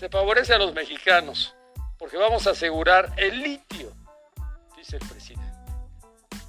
Se 0.00 0.08
favorece 0.08 0.54
a 0.54 0.58
los 0.58 0.74
mexicanos 0.74 1.54
porque 1.96 2.16
vamos 2.16 2.46
a 2.46 2.50
asegurar 2.50 3.12
el 3.16 3.40
litio 3.40 3.92
dice 4.76 4.96
el 4.96 5.08
presidente. 5.08 5.46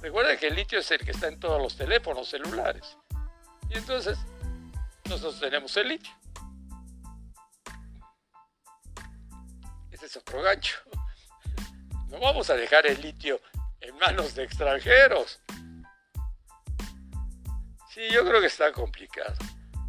Recuerden 0.00 0.38
que 0.38 0.48
el 0.48 0.56
litio 0.56 0.78
es 0.80 0.90
el 0.90 1.04
que 1.04 1.12
está 1.12 1.28
en 1.28 1.38
todos 1.38 1.60
los 1.60 1.76
teléfonos 1.76 2.28
celulares. 2.28 2.96
Y 3.70 3.76
entonces, 3.76 4.18
nosotros 5.04 5.38
tenemos 5.38 5.76
el 5.76 5.88
litio. 5.88 6.12
Ese 9.90 10.06
es 10.06 10.16
otro 10.16 10.42
gancho. 10.42 10.78
No 12.08 12.18
vamos 12.20 12.50
a 12.50 12.54
dejar 12.56 12.86
el 12.86 13.00
litio 13.00 13.40
en 13.82 13.96
manos 13.98 14.34
de 14.34 14.44
extranjeros. 14.44 15.40
Sí, 17.92 18.08
yo 18.10 18.24
creo 18.24 18.40
que 18.40 18.46
está 18.46 18.72
complicado. 18.72 19.34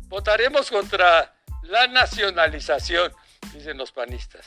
Votaremos 0.08 0.70
contra 0.70 1.34
la 1.64 1.88
nacionalización, 1.88 3.14
dicen 3.54 3.78
los 3.78 3.92
panistas. 3.92 4.46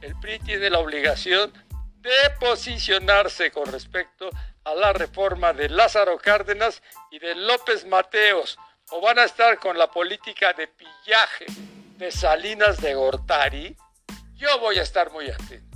El 0.00 0.18
PRI 0.20 0.38
tiene 0.40 0.70
la 0.70 0.78
obligación 0.78 1.52
de 2.00 2.30
posicionarse 2.40 3.50
con 3.50 3.70
respecto 3.70 4.30
a 4.64 4.74
la 4.74 4.92
reforma 4.92 5.52
de 5.52 5.68
Lázaro 5.68 6.18
Cárdenas 6.18 6.82
y 7.10 7.18
de 7.18 7.34
López 7.34 7.86
Mateos, 7.86 8.58
o 8.90 9.00
van 9.00 9.18
a 9.18 9.24
estar 9.24 9.58
con 9.58 9.78
la 9.78 9.90
política 9.90 10.52
de 10.52 10.68
pillaje 10.68 11.46
de 11.96 12.10
Salinas 12.10 12.80
de 12.80 12.94
Gortari, 12.94 13.76
yo 14.34 14.58
voy 14.58 14.78
a 14.78 14.82
estar 14.82 15.10
muy 15.10 15.30
atento. 15.30 15.73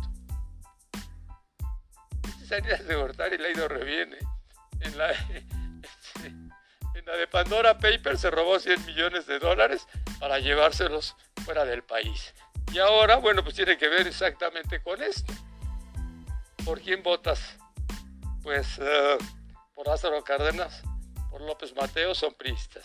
Salinas 2.48 2.86
de 2.86 2.94
Gortari 2.94 3.36
le 3.36 3.48
ha 3.48 3.50
ido 3.50 3.68
reviene. 3.68 4.16
En 4.80 4.96
la, 4.96 5.12
en 6.22 7.04
la 7.04 7.16
de 7.16 7.26
Pandora 7.26 7.76
Paper 7.78 8.16
se 8.16 8.30
robó 8.30 8.58
100 8.58 8.86
millones 8.86 9.26
de 9.26 9.38
dólares 9.38 9.86
para 10.18 10.38
llevárselos 10.38 11.14
fuera 11.44 11.66
del 11.66 11.82
país. 11.82 12.32
Y 12.72 12.78
ahora, 12.78 13.16
bueno, 13.16 13.42
pues 13.42 13.54
tiene 13.54 13.76
que 13.76 13.88
ver 13.88 14.06
exactamente 14.06 14.80
con 14.80 15.02
esto. 15.02 15.32
¿Por 16.64 16.80
quién 16.80 17.02
votas? 17.02 17.56
Pues 18.42 18.78
eh, 18.78 19.18
por 19.74 19.86
Lázaro 19.86 20.24
Cárdenas, 20.24 20.82
por 21.30 21.42
López 21.42 21.74
Mateo, 21.76 22.14
son 22.14 22.32
priistas. 22.32 22.84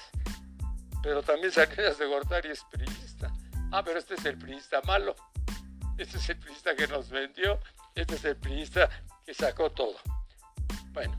Pero 1.01 1.23
también 1.23 1.53
Salinas 1.53 1.97
de 1.97 2.05
Gortari 2.05 2.49
es 2.49 2.65
priista. 2.69 3.31
Ah, 3.71 3.81
pero 3.81 3.97
este 3.97 4.15
es 4.15 4.25
el 4.25 4.37
priista 4.37 4.81
malo. 4.81 5.15
Este 5.97 6.17
es 6.17 6.29
el 6.29 6.37
priista 6.37 6.75
que 6.75 6.87
nos 6.87 7.09
vendió. 7.09 7.59
Este 7.95 8.15
es 8.15 8.25
el 8.25 8.35
priista 8.35 8.89
que 9.25 9.33
sacó 9.33 9.69
todo. 9.71 9.95
Bueno, 10.91 11.17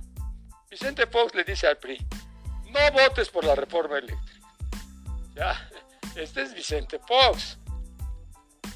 Vicente 0.70 1.06
Fox 1.06 1.34
le 1.34 1.44
dice 1.44 1.66
al 1.66 1.78
PRI, 1.78 1.98
no 2.70 2.92
votes 2.92 3.28
por 3.28 3.44
la 3.44 3.54
reforma 3.54 3.98
eléctrica. 3.98 4.48
Ya, 5.34 5.70
este 6.14 6.42
es 6.42 6.54
Vicente 6.54 6.98
Fox. 6.98 7.58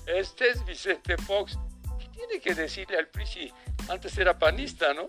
Este 0.06 0.50
es 0.50 0.64
Vicente 0.64 1.16
Fox. 1.18 1.58
¿Qué 1.98 2.08
tiene 2.08 2.40
que 2.40 2.54
decirle 2.54 2.98
al 2.98 3.08
PRI 3.08 3.26
si 3.26 3.52
antes 3.88 4.16
era 4.18 4.38
panista, 4.38 4.92
no? 4.94 5.06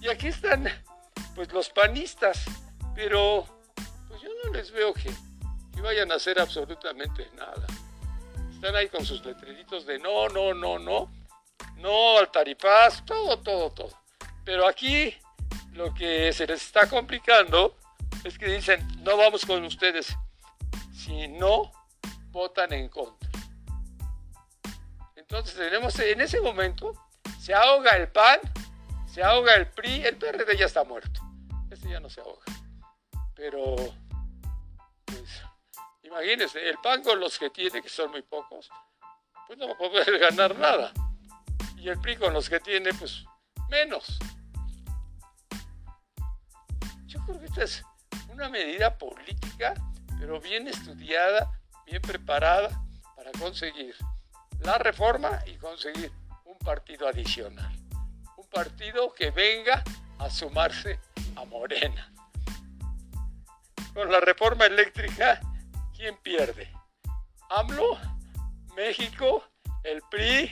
Y 0.00 0.08
aquí 0.08 0.28
están, 0.28 0.68
pues, 1.34 1.50
los 1.52 1.70
panistas, 1.70 2.44
pero 2.94 3.46
pues 4.08 4.20
yo 4.20 4.28
no 4.44 4.52
les 4.52 4.70
veo 4.70 4.92
que, 4.92 5.10
que 5.74 5.80
vayan 5.80 6.12
a 6.12 6.16
hacer 6.16 6.38
absolutamente 6.38 7.30
nada. 7.34 7.66
Están 8.52 8.76
ahí 8.76 8.88
con 8.88 9.04
sus 9.04 9.24
letreritos 9.24 9.86
de 9.86 9.98
no, 9.98 10.28
no, 10.28 10.52
no, 10.52 10.78
no 10.78 11.23
no 11.76 12.18
al 12.18 12.30
tarifaz, 12.30 13.04
todo, 13.04 13.38
todo, 13.40 13.70
todo. 13.70 13.90
Pero 14.44 14.66
aquí 14.66 15.14
lo 15.72 15.92
que 15.92 16.32
se 16.32 16.46
les 16.46 16.62
está 16.62 16.88
complicando 16.88 17.76
es 18.24 18.38
que 18.38 18.46
dicen, 18.46 18.86
no 19.02 19.16
vamos 19.16 19.44
con 19.44 19.64
ustedes 19.64 20.14
si 20.94 21.28
no 21.28 21.70
votan 22.30 22.72
en 22.72 22.88
contra. 22.88 23.28
Entonces 25.16 25.54
tenemos, 25.56 25.98
en 25.98 26.20
ese 26.20 26.40
momento, 26.40 26.94
se 27.40 27.54
ahoga 27.54 27.92
el 27.92 28.10
PAN, 28.10 28.38
se 29.12 29.22
ahoga 29.22 29.54
el 29.54 29.68
PRI, 29.68 30.04
el 30.04 30.16
PRD 30.16 30.56
ya 30.56 30.66
está 30.66 30.84
muerto. 30.84 31.20
Este 31.70 31.88
ya 31.88 32.00
no 32.00 32.08
se 32.08 32.20
ahoga. 32.20 32.44
Pero, 33.34 33.74
pues, 35.04 35.42
imagínense, 36.02 36.68
el 36.68 36.78
PAN 36.78 37.02
con 37.02 37.18
los 37.18 37.38
que 37.38 37.50
tiene, 37.50 37.82
que 37.82 37.88
son 37.88 38.10
muy 38.10 38.22
pocos, 38.22 38.70
pues 39.46 39.58
no 39.58 39.66
va 39.66 39.74
a 39.74 39.78
poder 39.78 40.18
ganar 40.18 40.56
nada 40.56 40.92
y 41.84 41.90
el 41.90 42.00
PRI 42.00 42.16
con 42.16 42.32
los 42.32 42.48
que 42.48 42.60
tiene, 42.60 42.94
pues 42.94 43.26
menos. 43.68 44.18
Yo 47.04 47.22
creo 47.26 47.38
que 47.38 47.44
esta 47.44 47.62
es 47.64 47.84
una 48.30 48.48
medida 48.48 48.96
política, 48.96 49.74
pero 50.18 50.40
bien 50.40 50.66
estudiada, 50.66 51.52
bien 51.84 52.00
preparada 52.00 52.70
para 53.14 53.30
conseguir 53.32 53.94
la 54.60 54.78
reforma 54.78 55.42
y 55.44 55.58
conseguir 55.58 56.10
un 56.46 56.58
partido 56.58 57.06
adicional. 57.06 57.70
Un 58.38 58.48
partido 58.48 59.12
que 59.12 59.30
venga 59.30 59.84
a 60.18 60.30
sumarse 60.30 60.98
a 61.36 61.44
Morena. 61.44 62.10
Con 63.92 64.10
la 64.10 64.20
reforma 64.20 64.64
eléctrica, 64.64 65.38
¿quién 65.94 66.16
pierde? 66.22 66.72
AMLO, 67.50 67.98
México, 68.74 69.44
el 69.82 70.00
PRI, 70.10 70.50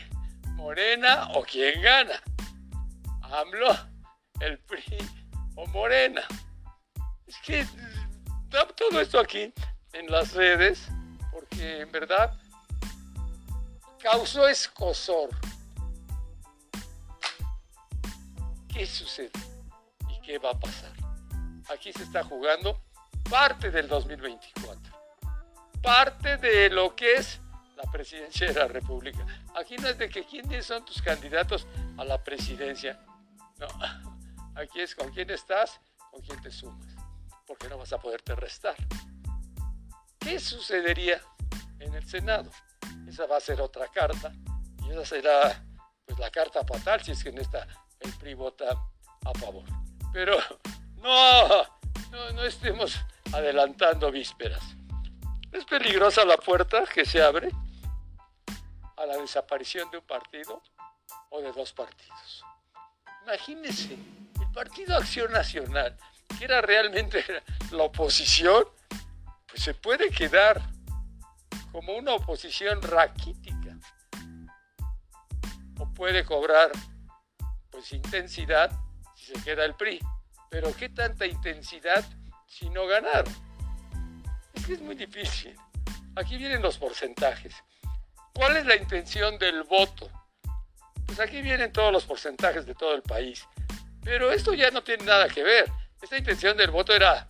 Morena 0.62 1.28
o 1.34 1.42
quién 1.42 1.82
gana. 1.82 2.22
AMLO, 3.20 3.76
el 4.38 4.60
PRI 4.60 4.96
o 5.56 5.66
Morena. 5.66 6.22
Es 7.26 7.36
que 7.44 7.66
todo 8.76 9.00
esto 9.00 9.18
aquí 9.18 9.52
en 9.92 10.06
las 10.08 10.34
redes, 10.34 10.86
porque 11.32 11.80
en 11.80 11.90
verdad 11.90 12.38
causó 14.00 14.46
escosor. 14.46 15.30
¿Qué 18.72 18.86
sucede? 18.86 19.32
¿Y 20.10 20.20
qué 20.24 20.38
va 20.38 20.50
a 20.50 20.60
pasar? 20.60 20.92
Aquí 21.74 21.92
se 21.92 22.04
está 22.04 22.22
jugando 22.22 22.80
parte 23.28 23.72
del 23.72 23.88
2024. 23.88 24.78
Parte 25.82 26.36
de 26.36 26.70
lo 26.70 26.94
que 26.94 27.14
es 27.14 27.40
la 27.74 27.90
presidencia 27.90 28.46
de 28.46 28.54
la 28.54 28.68
República. 28.68 29.26
De 29.98 30.08
que 30.08 30.24
quiénes 30.24 30.66
son 30.66 30.84
tus 30.84 31.00
candidatos 31.02 31.66
a 31.96 32.04
la 32.04 32.22
presidencia. 32.22 32.98
No, 33.58 33.68
aquí 34.60 34.80
es 34.80 34.94
con 34.94 35.10
quién 35.12 35.30
estás, 35.30 35.80
con 36.10 36.20
quién 36.22 36.40
te 36.42 36.50
sumas. 36.50 36.94
Porque 37.46 37.68
no 37.68 37.78
vas 37.78 37.92
a 37.92 37.98
poderte 37.98 38.34
restar. 38.34 38.74
¿Qué 40.18 40.40
sucedería 40.40 41.20
en 41.78 41.94
el 41.94 42.06
Senado? 42.08 42.50
Esa 43.08 43.26
va 43.26 43.36
a 43.36 43.40
ser 43.40 43.60
otra 43.60 43.88
carta 43.88 44.32
y 44.84 44.90
esa 44.90 45.04
será 45.04 45.64
pues 46.06 46.18
la 46.18 46.30
carta 46.30 46.64
fatal 46.64 47.02
si 47.02 47.12
es 47.12 47.22
que 47.22 47.30
en 47.30 47.38
esta 47.38 47.66
el 48.00 48.12
PRI 48.14 48.34
vota 48.34 48.70
a 49.24 49.38
favor. 49.38 49.64
Pero 50.12 50.36
no, 50.96 51.62
no, 52.10 52.32
no 52.32 52.44
estemos 52.44 52.98
adelantando 53.32 54.10
vísperas. 54.10 54.62
Es 55.52 55.64
peligrosa 55.66 56.24
la 56.24 56.36
puerta 56.36 56.84
que 56.86 57.04
se 57.04 57.22
abre 57.22 57.50
a 58.96 59.06
la 59.06 59.16
desaparición 59.16 59.90
de 59.90 59.98
un 59.98 60.06
partido 60.06 60.62
o 61.30 61.40
de 61.40 61.52
dos 61.52 61.72
partidos. 61.72 62.44
Imagínense, 63.24 63.94
el 63.94 64.52
Partido 64.52 64.96
Acción 64.96 65.30
Nacional, 65.32 65.96
que 66.38 66.44
era 66.44 66.60
realmente 66.60 67.24
la 67.70 67.84
oposición, 67.84 68.64
pues 69.46 69.62
se 69.62 69.74
puede 69.74 70.10
quedar 70.10 70.60
como 71.70 71.94
una 71.94 72.14
oposición 72.14 72.82
raquítica. 72.82 73.78
O 75.78 75.86
puede 75.94 76.24
cobrar 76.24 76.70
pues 77.70 77.92
intensidad 77.92 78.70
si 79.16 79.32
se 79.32 79.42
queda 79.42 79.64
el 79.64 79.74
PRI. 79.74 80.00
Pero 80.50 80.74
¿qué 80.76 80.90
tanta 80.90 81.26
intensidad 81.26 82.04
si 82.46 82.68
no 82.68 82.86
ganar? 82.86 83.24
Es 84.52 84.66
que 84.66 84.74
es 84.74 84.80
muy 84.82 84.94
difícil. 84.94 85.56
Aquí 86.14 86.36
vienen 86.36 86.60
los 86.60 86.76
porcentajes. 86.76 87.54
¿Cuál 88.34 88.56
es 88.56 88.66
la 88.66 88.76
intención 88.76 89.38
del 89.38 89.62
voto? 89.64 90.10
Pues 91.06 91.20
aquí 91.20 91.42
vienen 91.42 91.72
todos 91.72 91.92
los 91.92 92.04
porcentajes 92.04 92.64
de 92.64 92.74
todo 92.74 92.94
el 92.94 93.02
país. 93.02 93.46
Pero 94.02 94.32
esto 94.32 94.54
ya 94.54 94.70
no 94.70 94.82
tiene 94.82 95.04
nada 95.04 95.28
que 95.28 95.42
ver. 95.42 95.70
Esta 96.00 96.16
intención 96.18 96.56
del 96.56 96.70
voto 96.70 96.94
era, 96.94 97.28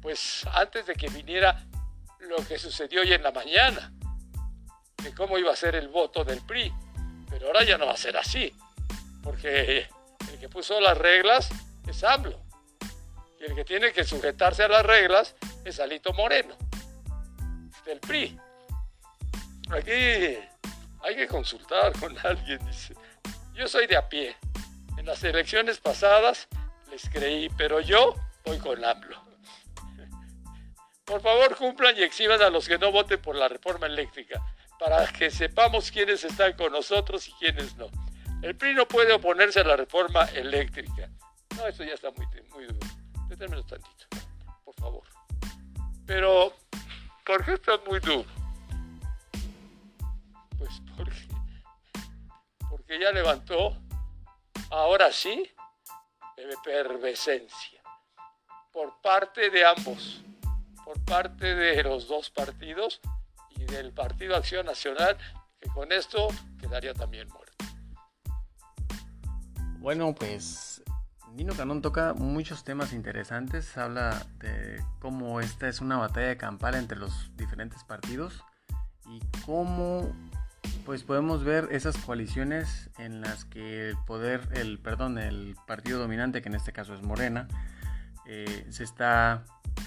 pues, 0.00 0.44
antes 0.52 0.86
de 0.86 0.94
que 0.94 1.08
viniera 1.08 1.64
lo 2.20 2.36
que 2.46 2.58
sucedió 2.58 3.02
hoy 3.02 3.12
en 3.12 3.22
la 3.22 3.30
mañana, 3.30 3.92
de 5.02 5.14
cómo 5.14 5.38
iba 5.38 5.52
a 5.52 5.56
ser 5.56 5.76
el 5.76 5.88
voto 5.88 6.24
del 6.24 6.40
PRI. 6.40 6.72
Pero 7.30 7.46
ahora 7.46 7.64
ya 7.64 7.78
no 7.78 7.86
va 7.86 7.92
a 7.92 7.96
ser 7.96 8.16
así, 8.16 8.52
porque 9.22 9.88
el 10.32 10.38
que 10.40 10.48
puso 10.48 10.80
las 10.80 10.98
reglas 10.98 11.48
es 11.86 12.02
AMLO. 12.02 12.42
Y 13.40 13.44
el 13.44 13.54
que 13.54 13.64
tiene 13.64 13.92
que 13.92 14.04
sujetarse 14.04 14.64
a 14.64 14.68
las 14.68 14.84
reglas 14.84 15.36
es 15.64 15.78
Alito 15.78 16.12
Moreno, 16.12 16.56
del 17.84 18.00
PRI. 18.00 18.38
Aquí 19.70 19.90
hay 19.90 21.16
que 21.16 21.26
consultar 21.26 21.92
con 21.98 22.16
alguien, 22.24 22.64
dice. 22.66 22.94
Yo 23.54 23.68
soy 23.68 23.86
de 23.86 23.96
a 23.96 24.08
pie. 24.08 24.36
En 24.96 25.06
las 25.06 25.22
elecciones 25.24 25.78
pasadas 25.78 26.48
les 26.90 27.08
creí, 27.08 27.48
pero 27.50 27.80
yo 27.80 28.14
voy 28.44 28.58
con 28.58 28.84
AMLO. 28.84 29.22
Por 31.04 31.20
favor, 31.20 31.56
cumplan 31.56 31.96
y 31.96 32.02
exhiban 32.02 32.42
a 32.42 32.50
los 32.50 32.68
que 32.68 32.78
no 32.78 32.92
voten 32.92 33.20
por 33.20 33.34
la 33.34 33.48
reforma 33.48 33.86
eléctrica, 33.86 34.42
para 34.78 35.06
que 35.06 35.30
sepamos 35.30 35.90
quiénes 35.90 36.22
están 36.24 36.52
con 36.54 36.72
nosotros 36.72 37.26
y 37.28 37.32
quiénes 37.32 37.76
no. 37.76 37.88
El 38.42 38.54
PRI 38.56 38.74
no 38.74 38.86
puede 38.86 39.12
oponerse 39.12 39.60
a 39.60 39.64
la 39.64 39.76
reforma 39.76 40.24
eléctrica. 40.26 41.08
No, 41.56 41.66
eso 41.66 41.82
ya 41.82 41.94
está 41.94 42.10
muy, 42.10 42.26
muy 42.50 42.66
duro. 42.66 42.86
Deténmelo 43.28 43.64
tantito, 43.64 44.06
por 44.64 44.74
favor. 44.74 45.02
Pero, 46.06 46.54
¿por 47.24 47.44
qué 47.44 47.54
está 47.54 47.80
muy 47.86 48.00
duro? 48.00 48.37
Porque, 50.98 51.28
porque 52.68 53.00
ya 53.00 53.10
levantó, 53.12 53.74
ahora 54.70 55.10
sí, 55.12 55.50
efervescencia 56.36 57.80
por 58.72 59.00
parte 59.00 59.50
de 59.50 59.64
ambos, 59.64 60.22
por 60.84 61.02
parte 61.04 61.54
de 61.54 61.82
los 61.82 62.06
dos 62.06 62.30
partidos 62.30 63.00
y 63.50 63.64
del 63.64 63.92
Partido 63.92 64.36
Acción 64.36 64.66
Nacional, 64.66 65.16
que 65.60 65.68
con 65.70 65.90
esto 65.90 66.28
quedaría 66.60 66.94
también 66.94 67.28
muerto. 67.28 67.56
Bueno, 69.80 70.14
pues 70.14 70.82
Nino 71.32 71.54
Canón 71.54 71.82
toca 71.82 72.14
muchos 72.14 72.64
temas 72.64 72.92
interesantes, 72.92 73.76
habla 73.76 74.26
de 74.38 74.82
cómo 75.00 75.40
esta 75.40 75.68
es 75.68 75.80
una 75.80 75.96
batalla 75.96 76.36
campal 76.36 76.74
entre 76.74 76.98
los 76.98 77.36
diferentes 77.36 77.84
partidos 77.84 78.44
y 79.06 79.20
cómo 79.44 80.12
pues 80.84 81.02
podemos 81.02 81.44
ver 81.44 81.68
esas 81.70 81.96
coaliciones 81.98 82.90
en 82.98 83.20
las 83.20 83.44
que 83.44 83.90
el 83.90 83.96
poder, 84.06 84.48
el 84.54 84.78
perdón, 84.78 85.18
el 85.18 85.54
partido 85.66 85.98
dominante, 85.98 86.40
que 86.42 86.48
en 86.48 86.54
este 86.54 86.72
caso 86.72 86.94
es 86.94 87.02
Morena, 87.02 87.46
eh, 88.26 88.66
se 88.70 88.84
está, 88.84 89.44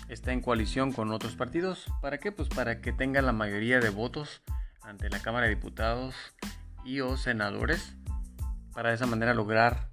está 0.10 0.32
en 0.32 0.42
coalición 0.42 0.92
con 0.92 1.12
otros 1.12 1.36
partidos. 1.36 1.88
¿Para 2.02 2.20
qué? 2.20 2.32
Pues 2.32 2.50
para 2.50 2.82
que 2.82 2.92
tenga 2.92 3.22
la 3.22 3.34
mayoría 3.34 3.80
de 3.80 3.90
votos 3.90 4.42
ante 4.82 5.10
la 5.10 5.20
Cámara 5.20 5.48
de 5.48 5.56
Diputados 5.56 6.16
y 6.84 7.02
o 7.02 7.18
senadores, 7.18 7.96
para 8.74 8.90
de 8.90 8.96
esa 8.96 9.06
manera 9.06 9.34
lograr 9.34 9.90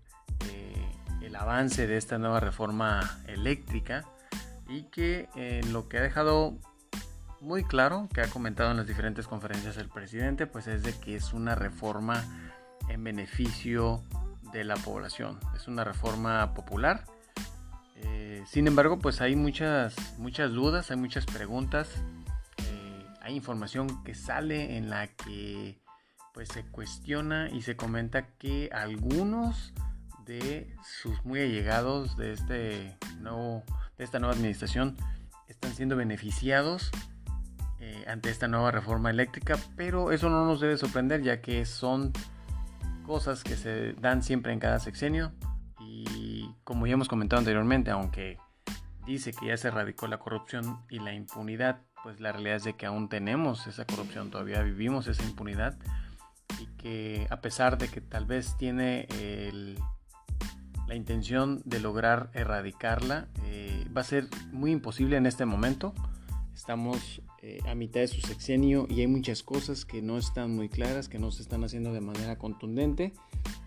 eh, 0.47 0.93
el 1.21 1.37
avance 1.37 1.87
de 1.87 1.97
esta 1.97 2.19
nueva 2.19 2.41
reforma 2.41 3.21
eléctrica 3.27 4.05
y 4.69 4.85
que 4.85 5.29
en 5.35 5.73
lo 5.73 5.89
que 5.89 5.99
ha 5.99 6.03
dejado 6.03 6.59
muy 7.41 7.65
claro, 7.65 8.09
que 8.13 8.21
ha 8.21 8.29
comentado 8.29 8.71
en 8.71 8.79
las 8.79 8.87
diferentes 8.87 9.27
conferencias 9.27 9.77
el 9.77 9.89
presidente, 9.89 10.47
pues 10.47 10.67
es 10.67 10.83
de 10.83 10.93
que 10.93 11.17
es 11.17 11.33
una 11.33 11.55
reforma 11.55 12.25
en 12.89 13.05
beneficio 13.05 14.03
de 14.53 14.65
la 14.65 14.77
población. 14.77 15.39
Es 15.55 15.69
una 15.69 15.85
reforma 15.85 16.55
popular. 16.55 17.05
Eh, 17.97 18.43
sin 18.47 18.67
embargo, 18.67 18.99
pues 18.99 19.21
hay 19.21 19.37
muchas, 19.37 19.95
muchas 20.19 20.53
dudas, 20.53 20.91
hay 20.91 20.97
muchas 20.97 21.27
preguntas. 21.27 21.89
Eh, 22.59 23.07
hay 23.21 23.37
información 23.37 24.03
que 24.05 24.15
sale 24.15 24.77
en 24.77 24.91
la 24.91 25.09
que 25.09 25.81
pues 26.33 26.49
se 26.49 26.65
cuestiona 26.65 27.49
y 27.51 27.63
se 27.63 27.77
comenta 27.77 28.29
que 28.39 28.71
algunos 28.73 29.73
de 30.25 30.73
sus 30.85 31.25
muy 31.25 31.41
allegados 31.41 32.17
de 32.17 32.33
este 32.33 32.97
nuevo 33.21 33.65
de 33.97 34.05
esta 34.05 34.19
nueva 34.19 34.35
administración 34.35 34.97
están 35.49 35.73
siendo 35.73 35.97
beneficiados 35.97 36.93
eh, 37.89 38.05
ante 38.07 38.29
esta 38.29 38.49
nueva 38.49 38.71
reforma 38.71 39.09
eléctrica, 39.09 39.57
pero 39.75 40.13
eso 40.13 40.29
no 40.29 40.45
nos 40.45 40.61
debe 40.61 40.77
sorprender 40.77 41.23
ya 41.23 41.41
que 41.41 41.65
son 41.65 42.13
cosas 43.07 43.43
que 43.43 43.57
se 43.57 43.95
dan 43.95 44.23
siempre 44.23 44.53
en 44.53 44.61
cada 44.61 44.79
sexenio 44.79 45.33
y 45.81 46.55
como 46.65 46.87
ya 46.87 46.93
hemos 46.93 47.09
comentado 47.09 47.41
anteriormente, 47.41 47.91
aunque 47.91 48.37
dice 49.07 49.33
que 49.33 49.47
ya 49.47 49.57
se 49.57 49.69
erradicó 49.69 50.07
la 50.07 50.19
corrupción 50.19 50.83
y 50.91 50.99
la 50.99 51.15
impunidad, 51.15 51.81
pues 52.03 52.21
la 52.21 52.31
realidad 52.31 52.57
es 52.57 52.65
de 52.65 52.77
que 52.77 52.85
aún 52.85 53.09
tenemos 53.09 53.67
esa 53.67 53.87
corrupción, 53.87 54.31
todavía 54.31 54.61
vivimos 54.61 55.07
esa 55.07 55.25
impunidad 55.25 55.79
y 56.61 56.67
que 56.77 57.27
a 57.31 57.41
pesar 57.41 57.79
de 57.79 57.89
que 57.89 58.03
tal 58.03 58.27
vez 58.27 58.55
tiene 58.59 59.09
la 60.87 60.95
intención 60.95 61.63
de 61.65 61.81
lograr 61.81 62.29
erradicarla, 62.35 63.29
eh, 63.45 63.87
va 63.97 64.03
a 64.03 64.05
ser 64.05 64.29
muy 64.53 64.73
imposible 64.73 65.17
en 65.17 65.25
este 65.25 65.47
momento. 65.47 65.95
Estamos 66.59 67.23
eh, 67.41 67.61
a 67.69 67.77
mitad 67.77 68.01
de 68.01 68.09
su 68.09 68.21
sexenio 68.21 68.89
y 68.91 68.99
hay 68.99 69.07
muchas 69.07 69.45
cosas 69.45 69.85
que 69.85 70.03
no 70.03 70.19
están 70.19 70.57
muy 70.57 70.69
claras, 70.69 71.09
que 71.09 71.21
no 71.21 71.31
se 71.31 71.43
están 71.43 71.63
haciendo 71.63 71.93
de 71.93 72.01
manera 72.01 72.37
contundente 72.37 73.13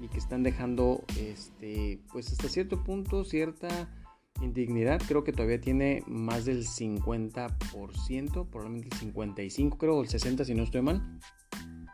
y 0.01 0.09
que 0.09 0.17
están 0.17 0.43
dejando, 0.43 1.05
este, 1.17 2.01
pues 2.11 2.29
hasta 2.33 2.49
cierto 2.49 2.83
punto, 2.83 3.23
cierta 3.23 3.89
indignidad. 4.41 5.01
Creo 5.07 5.23
que 5.23 5.31
todavía 5.31 5.61
tiene 5.61 6.03
más 6.05 6.43
del 6.43 6.67
50%, 6.67 8.49
probablemente 8.49 8.89
el 8.93 9.13
55%, 9.13 9.77
creo, 9.77 10.01
el 10.01 10.09
60% 10.09 10.43
si 10.43 10.53
no 10.53 10.63
estoy 10.63 10.81
mal, 10.81 11.17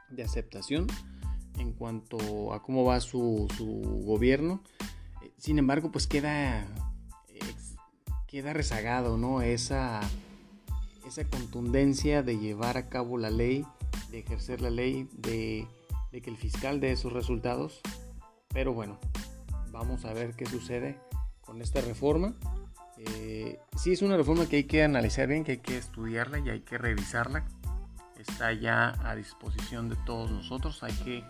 de 0.10 0.24
aceptación 0.24 0.88
en 1.60 1.74
cuanto 1.74 2.54
a 2.56 2.64
cómo 2.64 2.84
va 2.84 3.00
su, 3.02 3.48
su 3.56 3.68
gobierno. 4.04 4.64
Sin 5.38 5.60
embargo, 5.60 5.92
pues 5.92 6.08
queda, 6.08 6.66
queda 8.26 8.54
rezagado, 8.54 9.20
¿no? 9.20 9.44
Esa 9.44 10.02
esa 11.08 11.24
contundencia 11.26 12.22
de 12.22 12.38
llevar 12.38 12.78
a 12.78 12.90
cabo 12.90 13.18
la 13.18 13.30
ley, 13.30 13.66
de 14.12 14.20
ejercer 14.20 14.62
la 14.62 14.70
ley, 14.70 15.10
de, 15.14 15.68
que 16.12 16.30
el 16.30 16.38
fiscal 16.38 16.80
dé 16.80 16.96
sus 16.98 17.14
resultados. 17.14 17.82
Pero 18.50 18.74
bueno, 18.74 19.00
vamos 19.72 20.06
a 20.06 20.14
ver 20.14 20.36
qué 20.36 20.46
sucede 20.46 21.00
con 21.42 21.62
esta 21.62 21.82
reforma. 21.82 22.36
Eh, 22.98 23.60
sí 23.78 23.94
es 23.94 24.02
una 24.02 24.18
reforma 24.18 24.48
que 24.48 24.58
hay 24.58 24.64
que 24.64 24.84
analizar 24.84 25.28
bien, 25.28 25.44
que 25.44 25.54
hay 25.54 25.58
que 25.60 25.78
estudiarla 25.78 26.40
y 26.40 26.50
hay 26.50 26.62
que 26.62 26.78
revisarla. 26.78 27.46
Está 28.20 28.52
ya 28.54 28.96
a 29.08 29.16
disposición 29.16 29.90
de 29.90 29.96
todos 30.06 30.32
nosotros. 30.32 30.84
Hay 30.84 30.94
que 30.94 31.24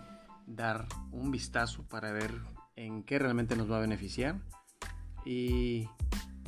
dar 0.46 0.86
un 1.12 1.30
vistazo 1.30 1.84
para 1.84 2.10
ver 2.12 2.34
en 2.76 3.02
qué 3.02 3.18
realmente 3.18 3.56
nos 3.56 3.70
va 3.70 3.76
a 3.76 3.80
beneficiar. 3.80 4.40
Y 5.24 5.86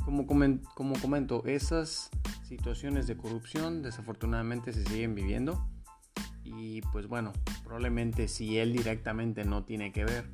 como, 0.05 0.27
como 0.27 0.99
comento, 1.01 1.45
esas 1.45 2.11
situaciones 2.51 3.07
de 3.07 3.17
corrupción 3.17 3.81
desafortunadamente 3.81 4.73
se 4.73 4.85
siguen 4.85 5.15
viviendo 5.15 5.65
y 6.43 6.81
pues 6.93 7.07
bueno, 7.07 7.33
probablemente 7.63 8.27
si 8.27 8.59
él 8.59 8.73
directamente 8.73 9.45
no 9.45 9.63
tiene 9.63 9.93
que 9.93 10.05
ver, 10.05 10.29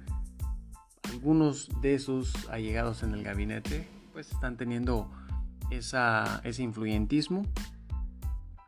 algunos 1.13 1.69
de 1.83 1.99
sus 1.99 2.49
allegados 2.49 3.03
en 3.03 3.13
el 3.13 3.23
gabinete 3.23 3.87
pues 4.15 4.33
están 4.33 4.57
teniendo 4.57 5.11
esa, 5.71 6.41
ese 6.43 6.63
influyentismo 6.63 7.43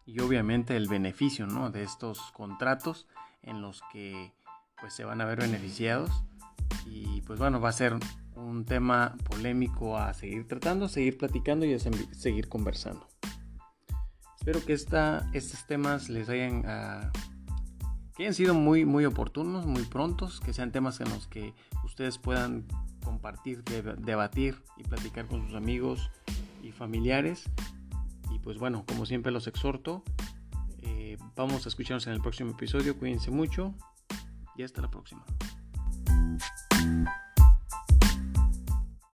y 0.05 0.21
obviamente 0.21 0.77
el 0.77 0.87
beneficio 0.87 1.47
¿no? 1.47 1.71
de 1.71 1.85
estos 1.85 2.21
contratos 2.33 3.07
en 3.43 3.63
los 3.63 3.81
que 3.95 4.35
pues 4.79 4.93
se 4.93 5.05
van 5.05 5.23
a 5.23 5.25
ver 5.25 5.41
beneficiados 5.41 6.11
y 6.85 7.23
pues 7.23 7.39
bueno 7.39 7.63
va 7.63 7.71
a 7.71 7.73
ser 7.73 7.97
un 8.35 8.67
tema 8.67 9.17
polémico 9.25 9.97
a 9.97 10.13
seguir 10.13 10.47
tratando, 10.47 10.87
seguir 10.87 11.17
platicando 11.17 11.65
y 11.65 11.73
a 11.73 11.79
seguir 11.79 12.51
conversando. 12.51 13.09
Espero 14.49 14.65
que 14.65 14.73
esta, 14.73 15.29
estos 15.35 15.67
temas 15.67 16.09
les 16.09 16.31
hayan, 16.31 16.61
uh, 16.61 17.13
que 18.17 18.23
hayan 18.23 18.33
sido 18.33 18.55
muy, 18.55 18.87
muy 18.87 19.05
oportunos, 19.05 19.67
muy 19.67 19.83
prontos, 19.83 20.41
que 20.41 20.55
sean 20.55 20.73
temas 20.73 21.03
en 21.03 21.11
los 21.11 21.27
que 21.27 21.53
ustedes 21.85 22.17
puedan 22.17 22.65
compartir, 23.05 23.63
debatir 23.63 24.63
y 24.79 24.85
platicar 24.85 25.27
con 25.27 25.45
sus 25.45 25.55
amigos 25.55 26.11
y 26.63 26.73
familiares. 26.73 27.45
Y 28.31 28.39
pues 28.39 28.57
bueno, 28.57 28.87
como 28.89 29.05
siempre 29.05 29.33
los 29.33 29.47
exhorto, 29.49 30.03
eh, 30.79 31.19
vamos 31.37 31.67
a 31.67 31.69
escucharnos 31.69 32.07
en 32.07 32.15
el 32.15 32.23
próximo 32.23 32.53
episodio. 32.53 32.99
Cuídense 32.99 33.31
mucho 33.31 33.75
y 34.57 34.63
hasta 34.63 34.81
la 34.81 34.89
próxima. 34.89 35.27